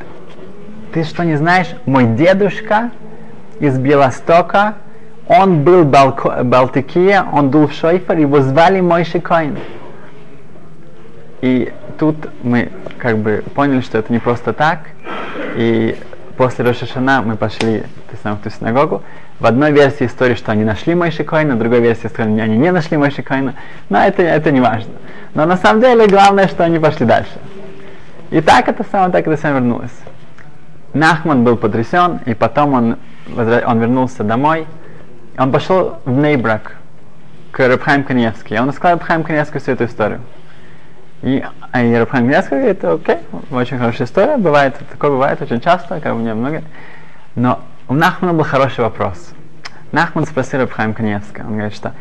ты 0.93 1.03
что 1.03 1.23
не 1.23 1.35
знаешь, 1.35 1.67
мой 1.85 2.05
дедушка 2.05 2.89
из 3.59 3.77
Белостока, 3.77 4.75
он 5.27 5.63
был 5.63 5.83
Балтикия, 5.83 7.25
он 7.31 7.49
был 7.49 7.67
в 7.67 7.73
Шойфер, 7.73 8.17
его 8.17 8.41
звали 8.41 8.79
Мойше 8.79 9.19
Коин. 9.19 9.57
И 11.41 11.71
тут 11.99 12.15
мы 12.43 12.71
как 12.97 13.17
бы 13.17 13.43
поняли, 13.53 13.81
что 13.81 13.97
это 13.97 14.11
не 14.11 14.19
просто 14.19 14.53
так, 14.53 14.79
и 15.55 15.97
после 16.37 16.65
Рошашана 16.65 17.21
мы 17.21 17.35
пошли 17.35 17.83
в 18.11 18.37
ту 18.37 18.49
синагогу. 18.49 19.03
В 19.39 19.45
одной 19.45 19.71
версии 19.71 20.05
истории, 20.05 20.33
что 20.33 20.51
они 20.51 20.63
нашли 20.63 20.95
Мойши 20.95 21.23
Коина, 21.23 21.55
в 21.55 21.59
другой 21.59 21.81
версии, 21.81 22.07
что 22.07 22.23
они 22.23 22.57
не 22.57 22.71
нашли 22.71 22.97
Мойши 22.97 23.21
Коина, 23.21 23.53
но 23.89 23.99
это, 23.99 24.23
это 24.23 24.51
не 24.51 24.61
важно. 24.61 24.93
Но 25.35 25.45
на 25.45 25.57
самом 25.57 25.81
деле 25.81 26.07
главное, 26.07 26.47
что 26.47 26.63
они 26.63 26.79
пошли 26.79 27.05
дальше. 27.05 27.37
И 28.31 28.41
так 28.41 28.67
это 28.67 28.83
самое, 28.91 29.11
так 29.11 29.27
это 29.27 29.37
самое 29.37 29.61
вернулось. 29.61 29.91
Нахман 30.93 31.43
был 31.43 31.55
потрясен, 31.55 32.19
и 32.25 32.33
потом 32.33 32.73
он, 32.73 32.97
он 33.37 33.79
вернулся 33.79 34.23
домой. 34.23 34.65
Он 35.37 35.51
пошел 35.51 35.99
в 36.05 36.11
Нейбрак 36.11 36.77
к 37.51 37.59
Рабхайм 37.59 38.03
Каневски. 38.03 38.55
Он 38.55 38.69
рассказал 38.69 38.97
Рабхайм 38.97 39.23
Каневски 39.23 39.59
всю 39.59 39.73
эту 39.73 39.85
историю. 39.85 40.21
И, 41.21 41.43
а 41.71 41.83
и 41.83 41.93
Рабхайм 41.95 42.25
Каневский 42.25 42.57
говорит, 42.57 42.83
окей, 42.83 43.17
очень 43.51 43.77
хорошая 43.77 44.07
история, 44.07 44.37
бывает, 44.37 44.75
такое 44.91 45.11
бывает 45.11 45.41
очень 45.41 45.61
часто, 45.61 45.99
как 45.99 46.13
у 46.13 46.17
меня 46.17 46.33
много. 46.33 46.63
Но 47.35 47.59
у 47.87 47.93
Нахмана 47.93 48.33
был 48.33 48.43
хороший 48.43 48.81
вопрос. 48.81 49.31
Нахман 49.91 50.25
спросил 50.25 50.61
Рабхайм 50.61 50.93
Каневска. 50.93 51.41
Он 51.41 51.53
говорит, 51.53 51.75
что 51.75 51.93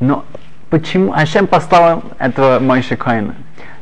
но 0.00 0.24
почему 0.70 1.12
Ашем 1.12 1.46
послал 1.46 1.98
им 1.98 2.02
этого 2.18 2.60
Мойши 2.60 2.96
Коина? 2.96 3.34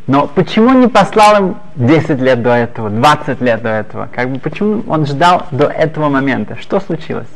Но 0.06 0.26
почему 0.26 0.72
не 0.72 0.86
послал 0.86 1.36
им 1.48 1.56
10 1.74 2.20
лет 2.20 2.42
до 2.42 2.50
этого, 2.50 2.88
20 2.88 3.40
лет 3.40 3.60
до 3.60 3.68
этого? 3.68 4.08
Как 4.14 4.30
бы 4.30 4.38
почему 4.38 4.84
он 4.88 5.04
ждал 5.04 5.46
до 5.50 5.66
этого 5.66 6.08
момента? 6.08 6.56
Что 6.56 6.80
случилось? 6.80 7.28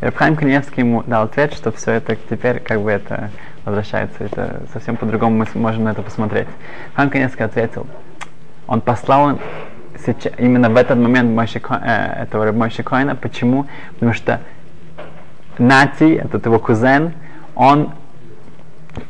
Рабхайм 0.00 0.36
Каневский 0.36 0.82
ему 0.82 1.02
дал 1.02 1.24
ответ, 1.24 1.52
что 1.52 1.72
все 1.72 1.92
это 1.92 2.16
теперь 2.16 2.60
как 2.60 2.80
бы 2.80 2.90
это 2.90 3.30
возвращается, 3.64 4.24
это 4.24 4.62
совсем 4.72 4.96
по-другому 4.96 5.36
мы 5.36 5.60
можем 5.60 5.84
на 5.84 5.90
это 5.90 6.02
посмотреть. 6.02 6.48
Рабхайм 6.88 7.10
Каневский 7.10 7.44
ответил, 7.44 7.86
он 8.66 8.80
послал 8.80 9.38
сейчас, 10.04 10.32
именно 10.38 10.70
в 10.70 10.76
этот 10.76 10.98
момент 10.98 11.30
Мойши, 11.30 11.60
э, 11.60 12.22
этого 12.22 12.50
Мойши 12.52 12.82
Коина. 12.82 13.14
Почему? 13.14 13.66
Потому 13.94 14.14
что 14.14 14.40
Нати, 15.58 16.14
этот 16.14 16.46
его 16.46 16.58
кузен, 16.58 17.12
он 17.54 17.92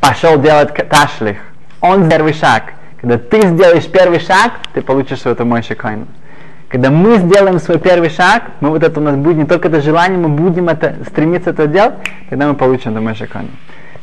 пошел 0.00 0.40
делать 0.40 0.74
ташлих. 0.88 1.38
Он 1.80 2.08
первый 2.08 2.32
шаг. 2.32 2.72
Когда 3.00 3.18
ты 3.18 3.40
сделаешь 3.48 3.86
первый 3.86 4.18
шаг, 4.18 4.52
ты 4.74 4.82
получишь 4.82 5.24
это 5.24 5.44
Мойши 5.44 5.74
Коина. 5.74 6.06
Когда 6.70 6.88
мы 6.92 7.18
сделаем 7.18 7.58
свой 7.58 7.80
первый 7.80 8.10
шаг, 8.10 8.44
мы 8.60 8.70
вот 8.70 8.84
это 8.84 9.00
у 9.00 9.02
нас 9.02 9.16
будет 9.16 9.36
не 9.36 9.44
только 9.44 9.66
это 9.66 9.80
желание, 9.80 10.16
мы 10.16 10.28
будем 10.28 10.68
это 10.68 10.94
стремиться 11.08 11.50
это 11.50 11.66
делать, 11.66 11.94
тогда 12.28 12.46
мы 12.46 12.54
получим 12.54 12.92
это 12.92 13.00
Мойши 13.00 13.26
Коина. 13.26 13.48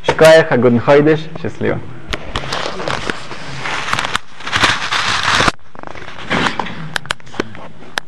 Шкоях, 0.03 0.51
Агудн 0.51 0.79
Хойдеш, 0.79 1.25
счастливо. 1.41 1.79